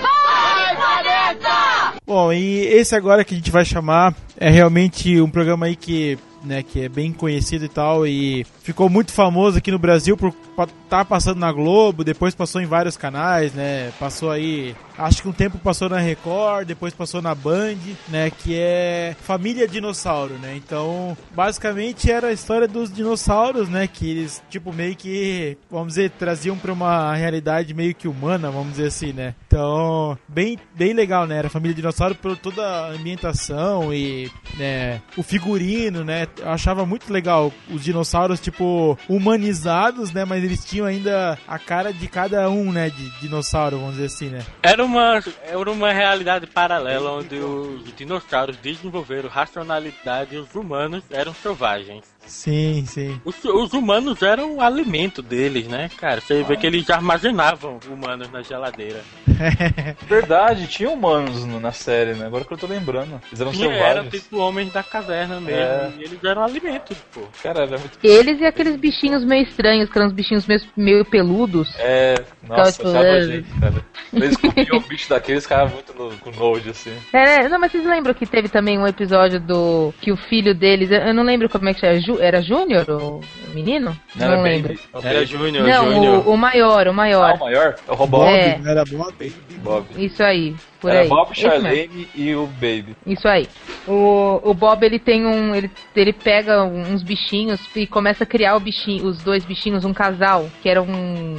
[0.00, 1.94] Vai, planeta!
[2.06, 6.18] Bom, e esse agora que a gente vai chamar é realmente um programa aí que,
[6.44, 10.28] né, que é bem conhecido e tal e ficou muito famoso aqui no Brasil por
[10.28, 13.90] estar tá passando na Globo, depois passou em vários canais, né?
[13.98, 17.76] Passou aí, acho que um tempo passou na Record, depois passou na Band,
[18.08, 20.56] né, que é Família Dinossauro, né?
[20.56, 26.10] Então, basicamente era a história dos dinossauros, né, que eles tipo meio que, vamos dizer,
[26.10, 29.34] traziam para uma realidade meio que humana, vamos dizer assim, né?
[29.46, 31.38] Então, bem bem legal, né?
[31.38, 35.00] Era Família Dinossauro por toda a ambientação e né?
[35.16, 36.26] O figurino, né?
[36.38, 40.24] Eu achava muito legal os dinossauros, tipo, humanizados, né?
[40.24, 42.90] Mas eles tinham ainda a cara de cada um, né?
[42.90, 44.44] De dinossauro, vamos dizer assim, né?
[44.62, 51.34] Era uma, era uma realidade paralela onde os dinossauros desenvolveram racionalidade e os humanos eram
[51.34, 52.17] selvagens.
[52.28, 53.20] Sim, sim.
[53.24, 56.20] Os, os humanos eram o alimento deles, né, cara?
[56.20, 59.00] Você vê que eles armazenavam humanos na geladeira.
[60.06, 62.26] Verdade, tinha humanos no- na série, né?
[62.26, 63.20] Agora que eu tô lembrando.
[63.28, 64.10] Eles eram selvagens.
[64.12, 65.60] tipo homens da caverna mesmo.
[65.60, 65.92] É.
[65.98, 67.22] E eles eram alimento, pô.
[67.42, 67.98] Cara, era muito.
[68.02, 71.68] Eles e aqueles bichinhos meio estranhos, que eram uns bichinhos meio, meio peludos.
[71.78, 72.14] É,
[72.46, 73.22] nossa, tipo, achava é.
[73.22, 73.84] gente, cara.
[74.12, 76.92] Eles comiam o bicho daqueles, ficavam muito no, com nojo, assim.
[77.12, 77.48] É, né?
[77.48, 79.92] não, mas vocês lembram que teve também um episódio do.
[80.00, 80.90] que o filho deles.
[80.90, 81.98] Eu eu não lembro como é que chama.
[82.00, 83.20] Ju- Era Júnior, o
[83.54, 83.96] menino?
[84.14, 84.74] Não era lembro.
[84.92, 85.06] Baby?
[85.06, 86.26] Era Júnior, Não, Júnior.
[86.28, 87.34] o, o maior, o Ah, maior.
[87.36, 87.76] o maior?
[87.86, 88.26] É o Robão.
[88.26, 88.60] É.
[88.64, 89.32] Era Bob?
[89.62, 89.86] Bob.
[89.96, 91.08] Isso aí, por Era aí.
[91.08, 91.34] Bob.
[91.34, 92.96] Charlene e o Baby.
[93.06, 93.48] Isso aí.
[93.86, 95.54] O, o Bob, ele tem um.
[95.54, 99.92] Ele, ele pega uns bichinhos e começa a criar o bichinho, os dois bichinhos, um
[99.94, 101.36] casal, que era um.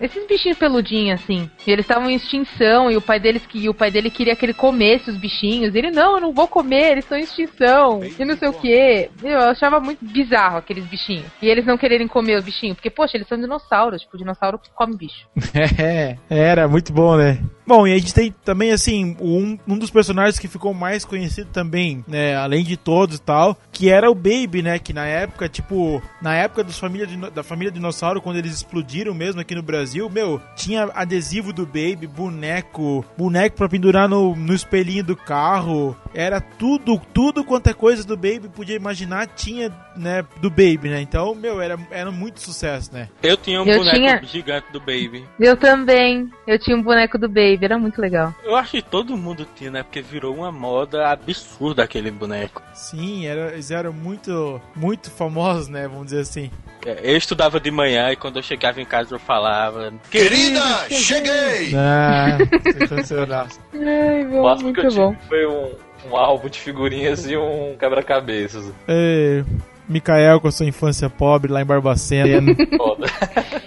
[0.00, 1.50] Esses bichinhos peludinhos, assim.
[1.66, 4.44] E eles estavam em extinção, e o pai deles que o pai dele queria que
[4.44, 5.74] ele comesse os bichinhos.
[5.74, 8.00] E ele, não, eu não vou comer, eles estão em extinção.
[8.18, 9.10] E não sei o quê.
[9.22, 11.26] Eu achava muito bizarro aqueles bichinhos.
[11.40, 12.76] E eles não quererem comer os bichinhos.
[12.76, 14.02] Porque, poxa, eles são dinossauros.
[14.02, 15.26] Tipo, dinossauro que come bicho.
[15.78, 17.38] É, era muito bom, né?
[17.66, 21.50] Bom, e a gente tem também, assim, um, um dos personagens que ficou mais conhecido
[21.52, 22.36] também, né?
[22.36, 24.78] Além de todos e tal, que era o Baby, né?
[24.78, 29.40] Que na época, tipo, na época dos família da família Dinossauro, quando eles explodiram mesmo
[29.40, 35.02] aqui no Brasil, meu, tinha adesivo do Baby, boneco, boneco pra pendurar no, no espelhinho
[35.02, 35.96] do carro.
[36.18, 41.00] Era tudo, tudo quanto é coisa do Baby podia imaginar, tinha, né, do Baby, né?
[41.02, 43.10] Então, meu, era, era muito sucesso, né?
[43.22, 45.26] Eu tinha um Eu boneco tinha- gigante do Baby.
[45.38, 46.30] Eu também.
[46.46, 48.34] Eu tinha um boneco do Baby, era muito legal.
[48.42, 49.82] Eu acho que todo mundo tinha, né?
[49.82, 52.62] Porque virou uma moda absurda aquele boneco.
[52.72, 55.86] Sim, era, eles eram muito, muito famosos, né?
[55.86, 56.50] Vamos dizer assim.
[56.86, 59.92] É, Eu estudava de manhã e quando eu chegava em casa eu falava...
[60.10, 61.74] Querida, cheguei!
[61.76, 62.38] Ah,
[62.72, 63.48] sensacional.
[63.74, 65.14] Ai, O bom, máximo que eu muito bom.
[65.14, 65.72] tive foi um,
[66.10, 68.72] um álbum de figurinhas e um quebra-cabeças.
[68.88, 69.44] Ei,
[69.88, 72.54] Mikael com a sua infância pobre lá em Barbacena.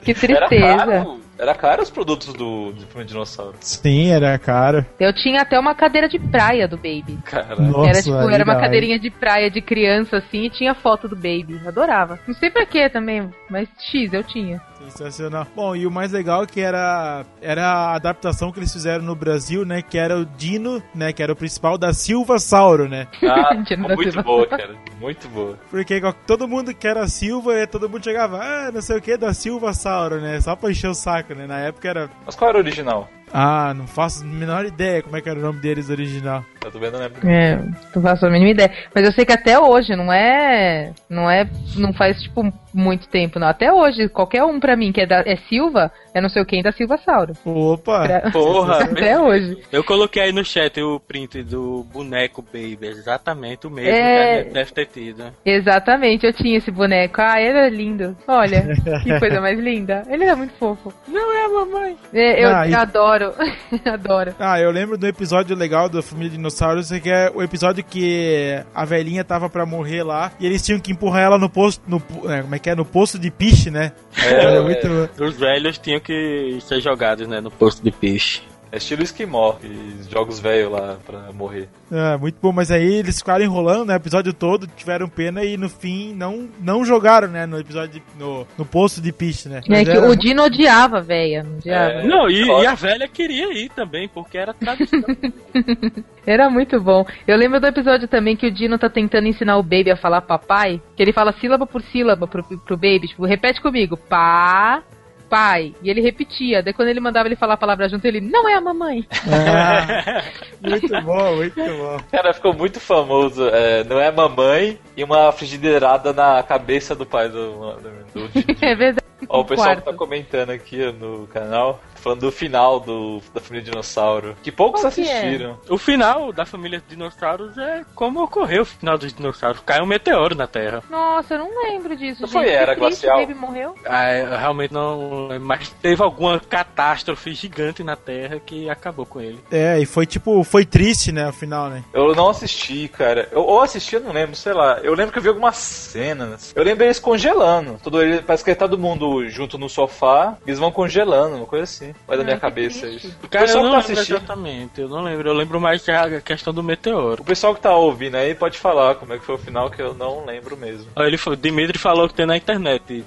[0.02, 1.08] Que Era tristeza.
[1.40, 3.56] Era caro os produtos do, do filme Dinossauro.
[3.62, 4.86] Sim, era caro.
[5.00, 7.18] Eu tinha até uma cadeira de praia do Baby.
[7.24, 11.08] Cara, Nossa, era tipo, era uma cadeirinha de praia de criança assim e tinha foto
[11.08, 11.62] do Baby.
[11.66, 12.20] Adorava.
[12.28, 14.62] Não sei pra quê também, mas X eu tinha.
[14.80, 15.46] Sensacional.
[15.56, 19.16] Bom, e o mais legal é que era, era a adaptação que eles fizeram no
[19.16, 19.82] Brasil, né?
[19.82, 21.12] Que era o Dino, né?
[21.12, 23.08] Que era o principal da Silva Sauro, né?
[23.24, 24.24] ah, muito Silva.
[24.24, 24.76] boa, cara.
[25.00, 25.58] Muito boa.
[25.70, 29.18] Porque todo mundo que era Silva, eh, todo mundo chegava, ah, não sei o que,
[29.18, 30.40] da Silva Sauro, né?
[30.42, 31.48] Só pra encher o saco, né?
[31.48, 32.10] Na época era.
[32.26, 33.10] Mas qual era o original?
[33.32, 36.44] Ah, não faço a menor ideia como é que era o nome deles original.
[36.66, 37.30] Eu tô vendo, não lembro.
[37.30, 37.58] É,
[37.96, 38.72] não faço a mínima ideia.
[38.94, 40.92] Mas eu sei que até hoje, não é.
[41.08, 41.48] Não é.
[41.76, 43.48] Não faz, tipo, muito tempo, não.
[43.48, 46.46] Até hoje, qualquer um pra mim que é, da, é Silva, é não sei o
[46.46, 47.34] quem da Silva Sauro.
[47.46, 48.06] Opa!
[48.08, 49.58] Pra- Porra, Até hoje.
[49.72, 54.44] Eu coloquei aí no chat o print do boneco Baby, exatamente o mesmo É.
[54.44, 55.24] que deve ter tido.
[55.46, 57.16] Exatamente, eu tinha esse boneco.
[57.22, 58.16] Ah, ele era lindo.
[58.28, 58.62] Olha,
[59.04, 60.04] que coisa mais linda.
[60.10, 60.94] Ele era muito fofo.
[61.08, 61.98] Não é a mamãe.
[62.14, 63.34] É, eu Ah, e- adoro.
[63.86, 64.36] adoro.
[64.40, 68.86] Ah, eu lembro do episódio legal da Família Dinossauros, que é o episódio que a
[68.86, 71.98] velhinha tava pra morrer lá e eles tinham que empurrar ela no posto, no,
[72.32, 73.92] é, como é que é, no posto de piche, né?
[74.18, 75.10] Era É, muito...
[75.24, 78.42] Os velhos tinham que ser jogados, né, no posto de peixe.
[78.72, 81.68] É estilo Esquimó, que jogos velho lá pra morrer.
[81.92, 85.58] É, muito bom, mas aí eles ficaram enrolando, né, o episódio todo, tiveram pena e
[85.58, 89.62] no fim não, não jogaram, né, no episódio, de- no, no posto de piche, né?
[89.70, 91.44] É que era o Dino odiava, velha.
[91.44, 91.92] não Odiava.
[91.94, 92.04] É.
[92.08, 95.02] Não, e, e a velha queria ir também, porque era tradição.
[96.26, 97.06] Era muito bom.
[97.28, 100.22] Eu lembro do episódio também que o Dino tá tentando ensinar o Baby a falar
[100.22, 104.84] papai, que ele fala sílaba por sílaba pro, pro Baby, tipo, repete comigo, pá,
[105.30, 105.74] pai.
[105.82, 108.56] E ele repetia, daí quando ele mandava ele falar a palavra junto, ele, não é
[108.56, 109.08] a mamãe.
[109.28, 110.24] Ah,
[110.62, 111.98] muito bom, muito bom.
[112.12, 113.48] Cara, ficou muito famoso.
[113.50, 117.76] é, não é mamãe e uma frigideirada na cabeça do pai do.
[117.76, 118.58] do, do Didi.
[118.62, 119.08] É verdade.
[119.28, 119.80] Ó, o pessoal Quarto.
[119.80, 124.82] que tá comentando aqui no canal, falando do final do, da família Dinossauro, que poucos
[124.82, 125.18] Qual que é?
[125.20, 125.60] assistiram.
[125.70, 129.62] o final da família de dinossauros é como ocorreu o final dos dinossauros.
[129.66, 130.82] Caiu um meteoro na Terra.
[130.90, 132.42] Nossa, eu não lembro disso, Não gente.
[132.44, 133.20] foi era glacial?
[133.20, 133.76] Baby morreu.
[133.86, 135.30] Ah, eu realmente não.
[135.42, 139.40] Mas teve alguma catástrofe gigante na Terra que acabou com ele.
[139.52, 141.84] É, e foi tipo, foi triste, né, o final, né?
[141.94, 143.28] Eu não assisti, cara.
[143.32, 144.80] Eu, ou assisti, eu não lembro, sei lá.
[144.82, 146.54] Eu lembro que eu vi algumas cenas.
[146.56, 147.80] Eu lembro eles congelando.
[147.84, 151.64] Todo ele, parece que tá todo mundo junto no sofá, eles vão congelando, uma coisa
[151.64, 151.89] assim.
[151.92, 152.00] Assim.
[152.08, 153.16] Mas da minha que cabeça é isso.
[153.24, 154.16] O Cara, eu pessoal não que tá assistindo.
[154.18, 155.30] exatamente, eu não lembro.
[155.30, 157.22] Eu lembro mais a questão do meteoro.
[157.22, 159.82] O pessoal que tá ouvindo aí pode falar como é que foi o final, que
[159.82, 160.88] eu não lembro mesmo.
[160.98, 163.04] Ele, falou- Dimitri falou que tem na internet.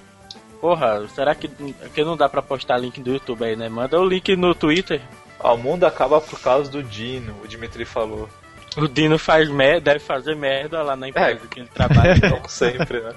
[0.61, 3.69] Porra, será que, que não dá pra postar link do YouTube aí, né?
[3.69, 5.01] Manda o link no Twitter.
[5.41, 8.29] Ó, o mundo acaba por causa do Dino, o Dimitri falou.
[8.77, 11.47] O Dino faz merda, deve fazer merda lá na empresa É.
[11.49, 12.21] que ele trabalha.
[12.31, 13.13] Como sempre, né?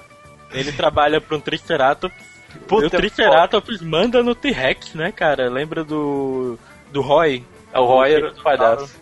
[0.52, 2.16] ele trabalha pra um Triceratops.
[2.56, 5.48] Puta, o Triceratops manda no T-Rex, né, cara?
[5.48, 6.58] Lembra do.
[6.92, 7.44] do Roy?
[7.72, 8.96] É o Roy era o palhaço.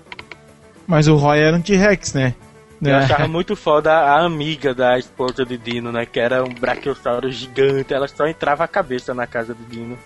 [0.86, 2.34] Mas o Roy era um T-Rex, né?
[2.82, 2.96] Eu É.
[3.04, 6.04] achava muito foda a amiga da esposa de Dino, né?
[6.04, 7.94] Que era um brachiosauro gigante.
[7.94, 9.96] Ela só entrava a cabeça na casa do Dino.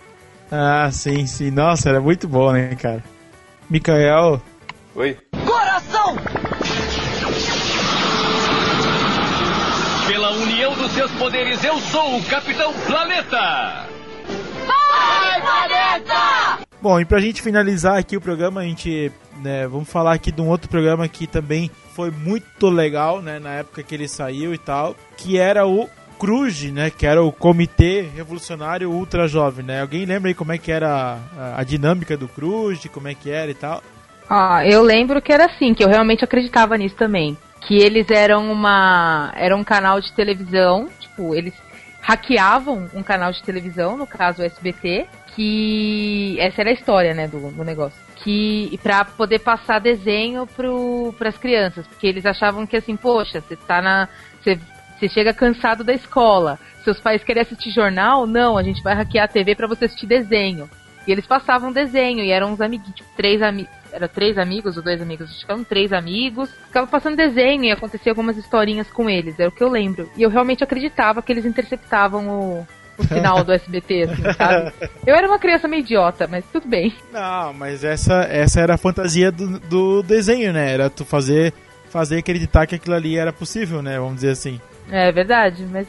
[0.50, 1.50] Ah, sim, sim.
[1.50, 3.02] Nossa, era muito bom, né, cara?
[3.68, 4.40] Mikael,
[4.94, 5.16] Oi?
[5.44, 6.16] Coração!
[10.08, 13.84] Pela união dos seus poderes, eu sou o Capitão Planeta!
[14.66, 16.66] Vai, planeta!
[16.80, 20.40] Bom, e pra gente finalizar aqui o programa, a gente, né, vamos falar aqui de
[20.40, 24.58] um outro programa que também foi muito legal, né, na época que ele saiu e
[24.58, 25.86] tal, que era o
[26.18, 29.82] CRUJ, né, que era o Comitê Revolucionário Ultra Jovem, né?
[29.82, 33.30] Alguém lembra aí como é que era a, a dinâmica do CRUJ, como é que
[33.30, 33.82] era e tal?
[34.30, 37.36] Ah, eu lembro que era assim, que eu realmente acreditava nisso também.
[37.60, 39.32] Que eles eram uma.
[39.36, 41.54] Era um canal de televisão, tipo, eles
[42.00, 46.36] hackeavam um canal de televisão, no caso o SBT, que.
[46.40, 47.98] Essa era a história, né, do, do negócio.
[48.16, 48.78] Que.
[48.82, 51.86] pra poder passar desenho pro, pras crianças.
[51.86, 54.08] Porque eles achavam que assim, poxa, você tá na.
[54.40, 54.58] Você,
[54.98, 56.58] você chega cansado da escola.
[56.82, 58.26] Seus pais querem assistir jornal?
[58.26, 60.68] Não, a gente vai hackear a TV pra você assistir desenho.
[61.06, 63.72] E eles passavam desenho, e eram uns amiguinhos, tipo, três amigos.
[63.92, 65.30] Era três amigos ou dois amigos?
[65.30, 66.50] Acho que eram três amigos.
[66.66, 70.10] Ficava passando desenho e acontecia algumas historinhas com eles, era o que eu lembro.
[70.16, 72.66] E eu realmente acreditava que eles interceptavam o,
[72.98, 74.72] o sinal do SBT, assim, sabe?
[75.06, 76.94] Eu era uma criança meio idiota, mas tudo bem.
[77.12, 80.72] Não, mas essa, essa era a fantasia do, do desenho, né?
[80.72, 81.52] Era tu fazer,
[81.88, 83.98] fazer acreditar que aquilo ali era possível, né?
[83.98, 84.60] Vamos dizer assim.
[84.90, 85.86] É verdade, mas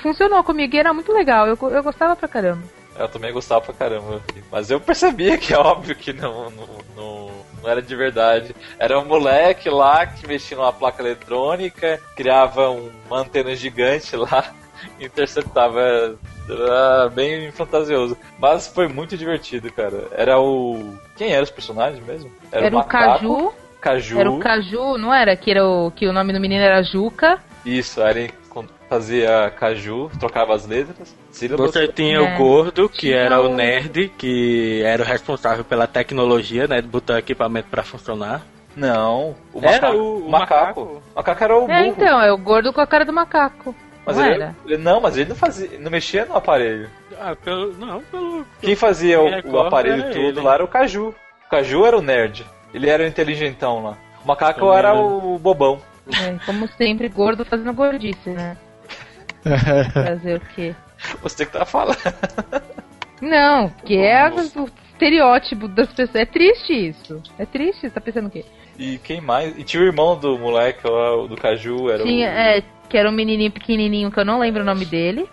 [0.00, 1.46] funcionou comigo e era muito legal.
[1.46, 2.62] Eu, eu gostava pra caramba.
[2.98, 4.20] Eu também gostava pra caramba.
[4.50, 7.30] Mas eu percebia que é óbvio que não, não, não,
[7.62, 8.54] não era de verdade.
[8.78, 14.44] Era um moleque lá que mexia numa placa eletrônica, criava um- uma antena gigante lá,
[15.00, 16.16] interceptava.
[16.48, 18.16] Era bem fantasioso.
[18.38, 20.08] Mas foi muito divertido, cara.
[20.12, 20.96] Era o.
[21.16, 22.30] Quem eram os personagens mesmo?
[22.50, 23.52] Era, o macaco, Caju.
[23.80, 24.18] Caju.
[24.20, 25.36] Era o Caju, não era?
[25.36, 27.38] Que, era o, que o nome do menino era Juca.
[27.64, 28.32] Isso, con-
[28.92, 31.16] fazia Caju, trocava as letras.
[31.30, 31.70] sílabas.
[31.72, 32.20] Você tinha É.
[32.20, 36.82] o gordo, que Tinha era o nerd, que era o responsável pela tecnologia, né?
[36.82, 38.42] De botar equipamento pra funcionar.
[38.76, 39.96] Não, o Era macaco.
[39.96, 40.54] o- o macaco.
[40.80, 40.80] macaco.
[40.82, 41.72] O macaco era o burro.
[41.72, 43.74] É, então, é o gordo com a cara do macaco.
[44.04, 44.56] Mas não ele, era?
[44.66, 46.90] ele- não, mas ele não fazia, não mexia no aparelho.
[47.18, 47.72] Ah, pelo.
[47.74, 48.44] Não, pelo.
[48.60, 50.40] Quem fazia o, o aparelho era tudo ele.
[50.40, 51.14] lá era o Caju.
[51.46, 52.44] O Caju era o nerd.
[52.74, 53.96] Ele era o inteligentão lá.
[54.24, 54.98] O macaco era era.
[55.00, 55.78] o bobão.
[56.20, 58.56] É, como sempre, gordo fazendo gordice, né?
[59.92, 60.74] Fazer o quê?
[61.22, 61.96] Você que tá falando.
[63.20, 64.40] Não, que é o
[64.92, 66.16] estereótipo das pessoas.
[66.16, 67.20] É triste isso.
[67.38, 68.44] É triste, você tá pensando o quê?
[68.78, 69.56] E quem mais?
[69.58, 72.30] E tinha o irmão do moleque lá, o do Caju, era Tinha, o.
[72.30, 75.28] é, que era um menininho pequenininho que eu não lembro o nome dele.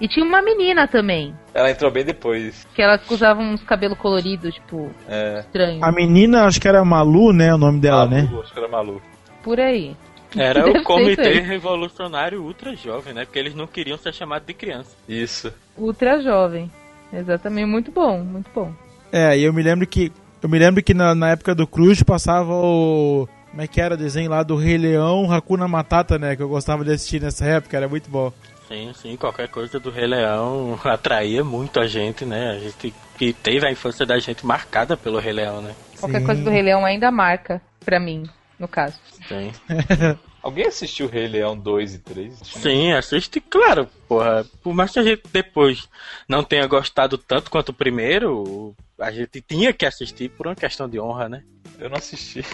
[0.00, 2.66] E tinha uma menina também, Ela entrou bem depois.
[2.74, 5.40] que ela usava uns cabelos coloridos, tipo, É.
[5.40, 5.82] estranho.
[5.84, 7.52] A menina, acho que era Malu, né?
[7.54, 8.22] O nome dela, né?
[8.22, 9.02] Malu, Acho que era Malu.
[9.42, 9.96] Por aí.
[10.36, 11.40] Era Deve o Comitê.
[11.40, 13.24] Revolucionário Ultra Jovem, né?
[13.24, 14.96] Porque eles não queriam ser chamados de criança.
[15.08, 15.52] Isso.
[15.76, 16.70] Ultra jovem.
[17.12, 18.72] Exatamente, muito bom, muito bom.
[19.12, 20.12] É, e eu me lembro que.
[20.42, 23.28] Eu me lembro que na, na época do Cruz passava o.
[23.50, 26.36] Como é que era o desenho lá do Rei Leão, Hakuna Matata, né?
[26.36, 28.32] Que eu gostava de assistir nessa época, era muito bom.
[28.68, 32.50] Sim, sim, qualquer coisa do Rei Leão atraía muito a gente, né?
[32.50, 35.74] A gente que teve a infância da gente marcada pelo Rei Leão, né?
[35.98, 36.26] Qualquer Sim.
[36.26, 38.24] coisa do Rei Leão ainda marca, pra mim,
[38.58, 38.98] no caso.
[39.26, 39.52] Sim.
[40.46, 42.34] Alguém assistiu Rei Leão 2 e 3?
[42.44, 44.46] Sim, assiste, claro, porra.
[44.62, 45.88] Por mais que a gente depois
[46.28, 50.88] não tenha gostado tanto quanto o primeiro, a gente tinha que assistir por uma questão
[50.88, 51.42] de honra, né?
[51.80, 52.44] Eu não assisti.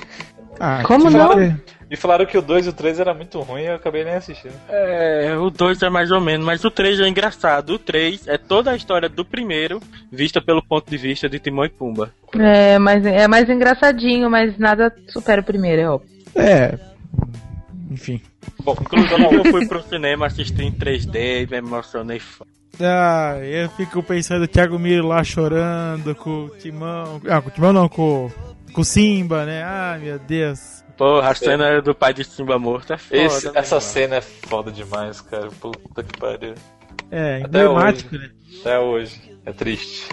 [0.58, 1.28] Ah, Como não?
[1.28, 1.58] fala-
[1.90, 4.14] Me falaram que o 2 e o 3 era muito ruim e eu acabei nem
[4.14, 4.54] assistindo.
[4.70, 7.74] É, o 2 é mais ou menos, mas o 3 é engraçado.
[7.74, 9.80] O 3 é toda a história do primeiro,
[10.10, 12.10] vista pelo ponto de vista de Timão e Pumba.
[12.38, 16.08] É, mas é mais engraçadinho, mas nada supera o primeiro, é óbvio.
[16.34, 16.78] É.
[17.92, 18.20] Enfim.
[18.62, 22.20] Bom, Inclusive eu fui pro cinema assistir em 3D e me emocionei.
[22.80, 27.20] Ah, eu fico pensando o Thiago Miro lá chorando com o Timão.
[27.28, 28.30] Ah, com o Timão não, com,
[28.72, 29.62] com o Simba, né?
[29.62, 30.82] Ah, meu Deus.
[30.96, 33.22] Porra, a cena do pai de Simba morto é foda.
[33.22, 33.86] Esse- né, essa mano?
[33.86, 35.48] cena é foda demais, cara.
[35.60, 36.54] Puta que pariu.
[37.10, 38.24] É, Até emblemático, hoje.
[38.24, 38.30] né?
[38.60, 39.31] Até hoje.
[39.44, 40.08] É triste.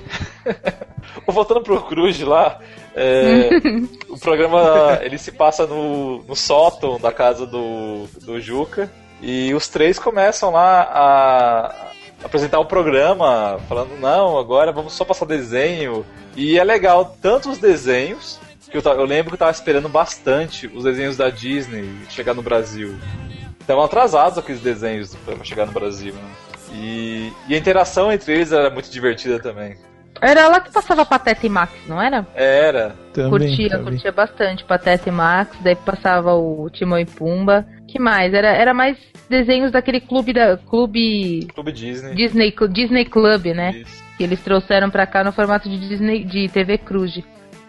[1.28, 2.60] Voltando pro Cruz lá,
[2.96, 3.50] é,
[4.10, 9.68] o programa ele se passa no, no sótão da casa do, do Juca e os
[9.68, 11.90] três começam lá a
[12.24, 16.06] apresentar o programa, falando, não, agora vamos só passar desenho.
[16.36, 20.68] E é legal tanto os desenhos, que eu, eu lembro que eu tava esperando bastante
[20.68, 22.98] os desenhos da Disney chegar no Brasil.
[23.60, 26.49] Estavam atrasados aqueles desenhos pra chegar no Brasil, né?
[26.74, 29.76] E, e a interação entre eles era muito divertida também.
[30.22, 32.28] Era lá que passava Pateta e Max, não era?
[32.36, 32.94] Era.
[33.14, 33.86] Também, curtia, também.
[33.94, 37.66] curtia bastante Pateta e Max, daí passava o Timão e Pumba.
[37.88, 38.34] Que mais?
[38.34, 38.98] Era, era mais
[39.30, 42.16] desenhos daquele clube da clube Clube Disney.
[42.16, 43.72] Disney, Disney Club, né?
[43.72, 44.04] Isso.
[44.18, 47.14] Que eles trouxeram pra cá no formato de Disney de TV Cruz.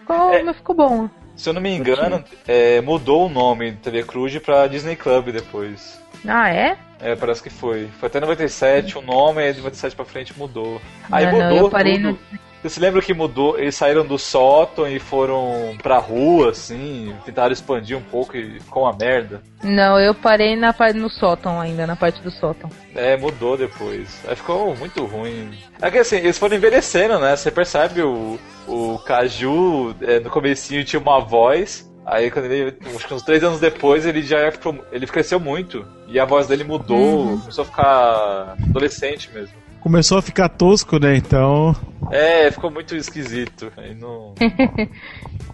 [0.01, 0.43] Ficou, É.
[0.43, 1.09] mas ficou bom.
[1.35, 5.29] Se eu não me engano, é, mudou o nome do TV Cruz pra Disney Club
[5.31, 5.99] depois.
[6.27, 6.77] Ah, é?
[7.01, 7.87] É, parece que foi.
[7.99, 10.79] Foi até 97 o nome, aí de 97 pra frente mudou.
[11.11, 12.07] Aí Não, não, mudou eu parei tudo.
[12.09, 12.19] no-
[12.61, 13.57] Você se lembra que mudou?
[13.57, 18.83] Eles saíram do sótão e foram pra rua, assim, tentaram expandir um pouco e ficou
[18.83, 19.41] uma merda.
[19.63, 22.69] Não, eu parei na, no sótão ainda, na parte do sótão.
[22.93, 24.21] É, mudou depois.
[24.27, 25.49] Aí ficou muito ruim.
[25.81, 27.35] É que assim, eles foram envelhecendo, né?
[27.35, 31.90] Você percebe o, o Caju, é, no comecinho tinha uma voz.
[32.05, 35.85] Aí quando ele, acho que uns três anos depois, ele já ficou, ele cresceu muito.
[36.07, 39.55] E a voz dele mudou, começou a ficar adolescente mesmo.
[39.79, 41.15] Começou a ficar tosco, né?
[41.15, 41.75] Então.
[42.11, 43.71] É, ficou muito esquisito.
[43.77, 44.35] Aí não...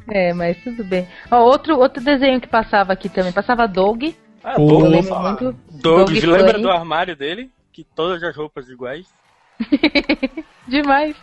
[0.09, 1.05] É, mas tudo bem.
[1.29, 4.15] Ó, outro, outro desenho que passava aqui também, passava Dog.
[4.41, 5.55] Ah, Doug, Eu lembro muito.
[5.69, 7.51] Doug, Dog lembra do armário dele?
[7.73, 9.05] Que todas as roupas iguais.
[10.67, 11.15] Demais.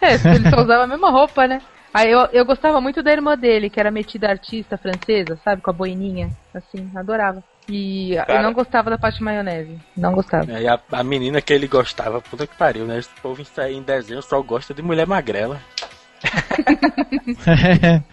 [0.00, 1.62] É, ele só usava a mesma roupa, né?
[1.94, 5.60] Aí eu, eu gostava muito da irmã dele, que era metida artista francesa, sabe?
[5.62, 7.42] Com a boininha, assim, adorava.
[7.68, 8.38] E Cara.
[8.38, 9.78] eu não gostava da parte maionese.
[9.96, 10.48] Não gostava.
[10.48, 12.98] Aí a, a menina que ele gostava, puta que pariu, né?
[12.98, 15.60] Esse povo em, em desenho só gosta de mulher magrela.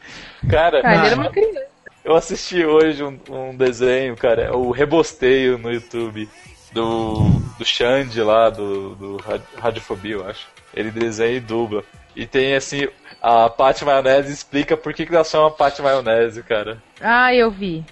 [0.50, 1.70] Cara, Ah, ele era uma criança.
[2.04, 6.30] eu assisti hoje um, um desenho, cara, é o Rebosteio no YouTube.
[6.72, 10.48] Do, do Xande lá, do, do Rad- Radiofobia, eu acho.
[10.72, 11.84] Ele desenha e dubla.
[12.16, 12.88] E tem assim,
[13.22, 16.78] a Paty Maionese explica por que, que ela chama Paty Maionese, cara.
[17.02, 17.84] Ah, eu vi.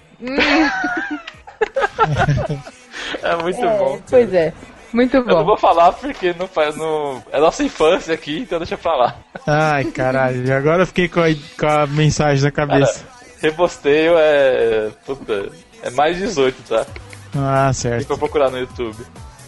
[3.22, 4.00] É muito bom.
[4.08, 4.52] pois é.
[4.92, 5.44] Muito Eu não bom.
[5.44, 6.74] vou falar porque não faz.
[6.76, 7.22] Não...
[7.30, 9.16] É nossa infância aqui, então deixa pra lá.
[9.46, 10.54] Ai, caralho.
[10.56, 11.26] Agora eu fiquei com a,
[11.58, 13.04] com a mensagem na cabeça.
[13.40, 14.90] Rebosteio é.
[15.04, 15.50] Puta.
[15.82, 16.86] É mais 18, tá?
[17.36, 18.06] Ah, Tem certo.
[18.06, 18.96] pra procurar no YouTube.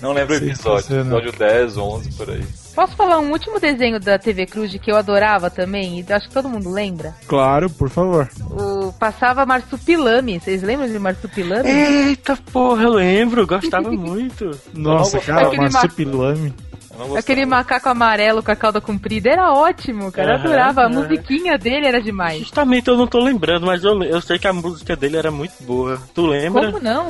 [0.00, 0.82] Não lembro o episódio.
[0.82, 1.18] Sensacional.
[1.18, 2.44] Episódio 10, 11, por aí.
[2.74, 6.00] Posso falar um último desenho da TV Cruz que eu adorava também?
[6.00, 7.14] E acho que todo mundo lembra.
[7.26, 8.28] Claro, por favor.
[8.50, 10.40] O, passava Marsupilame.
[10.40, 11.68] Vocês lembram de Marsupilame?
[11.68, 14.50] Eita porra, eu lembro, gostava muito.
[14.72, 16.54] Nossa, cara, Aquele marsupilame.
[16.54, 16.69] Não
[17.04, 17.20] gostava.
[17.20, 20.32] Aquele macaco amarelo com a cauda comprida era ótimo, cara.
[20.32, 20.84] Eu adorava.
[20.84, 22.40] A musiquinha dele era demais.
[22.40, 25.54] Justamente eu não tô lembrando, mas eu, eu sei que a música dele era muito
[25.62, 26.00] boa.
[26.14, 26.66] Tu lembra?
[26.66, 27.08] Como não?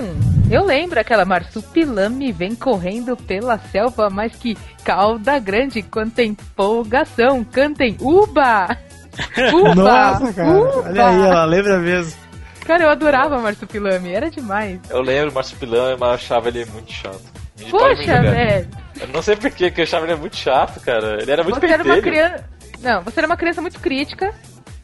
[0.51, 7.45] Eu lembro aquela marsupilame vem correndo pela selva, mas que cauda grande, quanta empolgação.
[7.45, 8.77] Cantem uba!
[9.53, 9.75] Uba!
[9.75, 10.49] Nossa, cara.
[10.49, 10.89] Uba!
[10.89, 12.21] Olha aí, ela lembra mesmo.
[12.65, 14.79] Cara, eu adorava marsupilame, era demais.
[14.89, 17.40] Eu lembro Marsupilame, mas eu achava ele muito chato.
[17.69, 18.69] Poxa, velho.
[19.01, 21.21] Eu não sei porquê, que eu achava ele muito chato, cara.
[21.23, 22.03] Ele era muito Você era uma pentelho.
[22.03, 22.45] criança.
[22.81, 24.35] Não, você era uma criança muito crítica.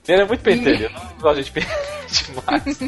[0.09, 0.85] Ele era muito pentelho.
[0.85, 1.77] Eu não gosto de pentelho
[2.11, 2.81] demais.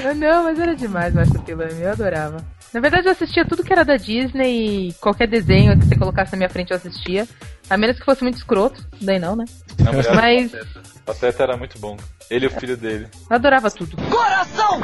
[0.00, 2.44] Eu não, mas era demais marsupilame, eu adorava.
[2.72, 6.32] Na verdade, eu assistia tudo que era da Disney e qualquer desenho que você colocasse
[6.32, 7.26] na minha frente eu assistia.
[7.70, 9.44] A menos que fosse muito escroto, daí não, né?
[9.78, 10.88] Não, mas Mas- Pateta.
[11.06, 11.96] Pateta era muito bom.
[12.30, 13.08] Ele e o filho dele.
[13.30, 13.96] Eu adorava tudo.
[14.10, 14.80] Coração!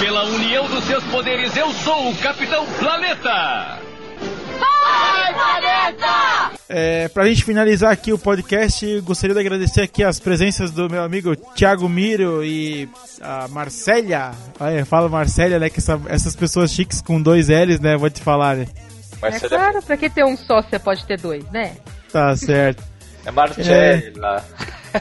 [0.00, 3.78] Pela união dos seus poderes, eu sou o Capitão Planeta!
[4.58, 6.52] Vai, planeta!
[6.68, 11.02] É, pra gente finalizar aqui o podcast, gostaria de agradecer aqui as presenças do meu
[11.02, 12.88] amigo Thiago Miro e
[13.20, 14.32] a Marcélia.
[14.60, 15.70] Olha, fala Marcélia, né?
[15.70, 17.96] Que essa- essas pessoas chiques com dois L's, né?
[17.96, 18.66] Vou te falar, né?
[19.22, 21.74] É Marcela claro, pra que ter um só você pode ter dois, né?
[22.12, 22.82] Tá certo.
[23.24, 24.44] é Marcela.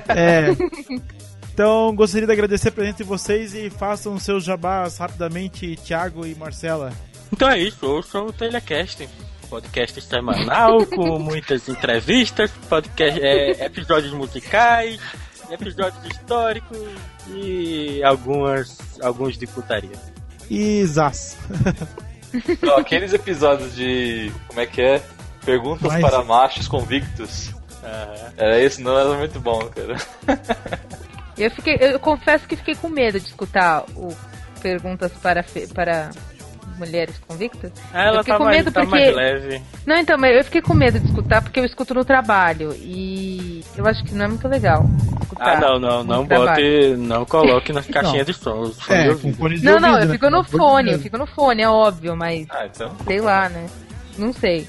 [0.09, 0.47] É.
[1.55, 6.27] Então, gostaria de agradecer a presença de vocês e façam os seus jabás rapidamente, Thiago
[6.27, 6.91] e Marcela.
[7.31, 9.07] Então é isso, ouçam o Telecast.
[9.49, 14.99] Podcast semanal, com muitas entrevistas, podcast, é, episódios musicais,
[15.49, 16.77] episódios históricos
[17.29, 19.95] e algumas, alguns de putaria.
[20.51, 20.83] E.
[22.61, 24.29] Não, aqueles episódios de.
[24.49, 25.01] Como é que é?
[25.45, 27.51] Perguntas Mas- para machos convictos.
[27.81, 28.33] Aham.
[28.35, 29.95] Era esse, não era muito bom, cara.
[31.37, 34.15] Eu, fiquei, eu confesso que fiquei com medo de escutar o
[34.61, 36.09] perguntas para, fe- para
[36.77, 37.71] Mulheres Convictas.
[37.93, 38.95] Ela eu fiquei tá com mais, medo tá porque.
[38.95, 39.61] mais leve.
[39.85, 42.73] Não, então, mas eu fiquei com medo de escutar porque eu escuto no trabalho.
[42.79, 44.85] E eu acho que não é muito legal.
[45.21, 46.49] Escutar Ah, não, não, não trabalho.
[46.91, 48.69] bote, não coloque nas caixinhas de som.
[48.69, 50.13] de É, fone de Não, não, ouvido, eu né?
[50.13, 52.91] fico no fone, eu fico no fone, é óbvio, mas Ah, então.
[53.05, 53.67] sei lá, né?
[54.17, 54.67] Não sei.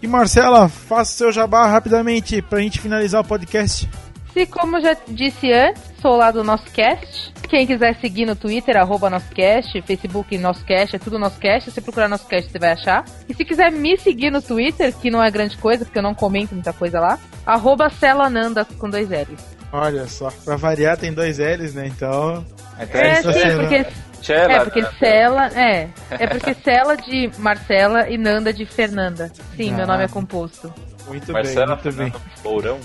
[0.00, 3.88] E Marcela, faça seu jabá rapidamente pra gente finalizar o podcast.
[4.34, 7.32] E como eu já disse antes, sou lá do nosso cast.
[7.48, 11.70] Quem quiser seguir no Twitter, arroba nosso cast, Facebook nosso cast, é tudo nosso cast.
[11.70, 13.04] Se procurar nosso cast, você vai achar.
[13.28, 16.14] E se quiser me seguir no Twitter, que não é grande coisa, porque eu não
[16.14, 19.40] comento muita coisa lá, arroba Celananda com dois L's.
[19.70, 21.86] Olha só, pra variar tem dois L's, né?
[21.86, 22.44] Então.
[22.80, 23.86] Então É, isso sim, aí, porque.
[24.22, 24.88] Tchela, É, porque né?
[25.00, 25.88] Cela, é.
[26.10, 29.30] É porque Cela de Marcela e Nanda de Fernanda.
[29.56, 29.86] Sim, meu Ah.
[29.88, 30.72] nome é composto.
[31.08, 32.10] Muito Marcela bem, muito bem.
[32.12, 32.80] Fernanda Mourão.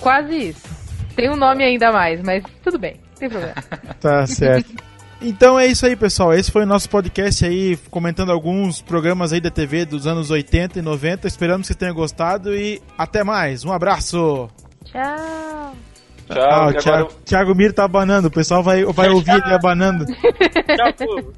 [0.00, 0.89] Quase isso.
[1.20, 3.54] Tem um nome ainda mais, mas tudo bem, não tem problema.
[4.00, 4.70] Tá certo.
[5.20, 6.32] Então é isso aí, pessoal.
[6.32, 10.78] Esse foi o nosso podcast aí, comentando alguns programas aí da TV dos anos 80
[10.78, 11.28] e 90.
[11.28, 13.62] Esperamos que tenham gostado e até mais.
[13.62, 14.48] Um abraço.
[14.86, 15.74] Tchau.
[16.26, 18.28] Tchau, Ah, o que Thiago, agora Thiago Mir tá abanando.
[18.28, 20.06] O pessoal vai, vai ouvir ele abanando.
[20.08, 21.32] Tchau, povo.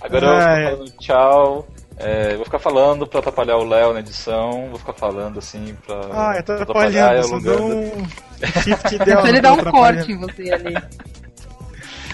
[0.00, 0.70] Agora eu vou Ah, é.
[0.70, 1.68] falando tchau.
[2.02, 4.68] É, vou ficar falando pra atrapalhar o Léo na edição.
[4.70, 6.00] Vou ficar falando assim pra.
[6.10, 7.18] Ah, é pra atrapalhando.
[7.18, 7.76] e Só deu alongando.
[7.76, 8.06] um
[8.62, 9.22] shift dela.
[9.22, 10.74] Se ele dá um corte em você ali.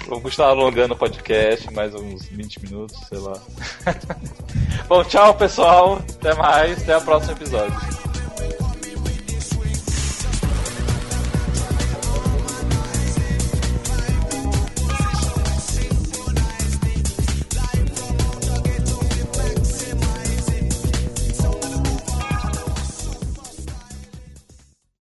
[0.09, 3.33] Vou continuar alongando o podcast mais uns 20 minutos, sei lá.
[4.89, 6.01] Bom, tchau pessoal.
[6.21, 6.83] Até mais.
[6.83, 8.16] Até o próximo episódio.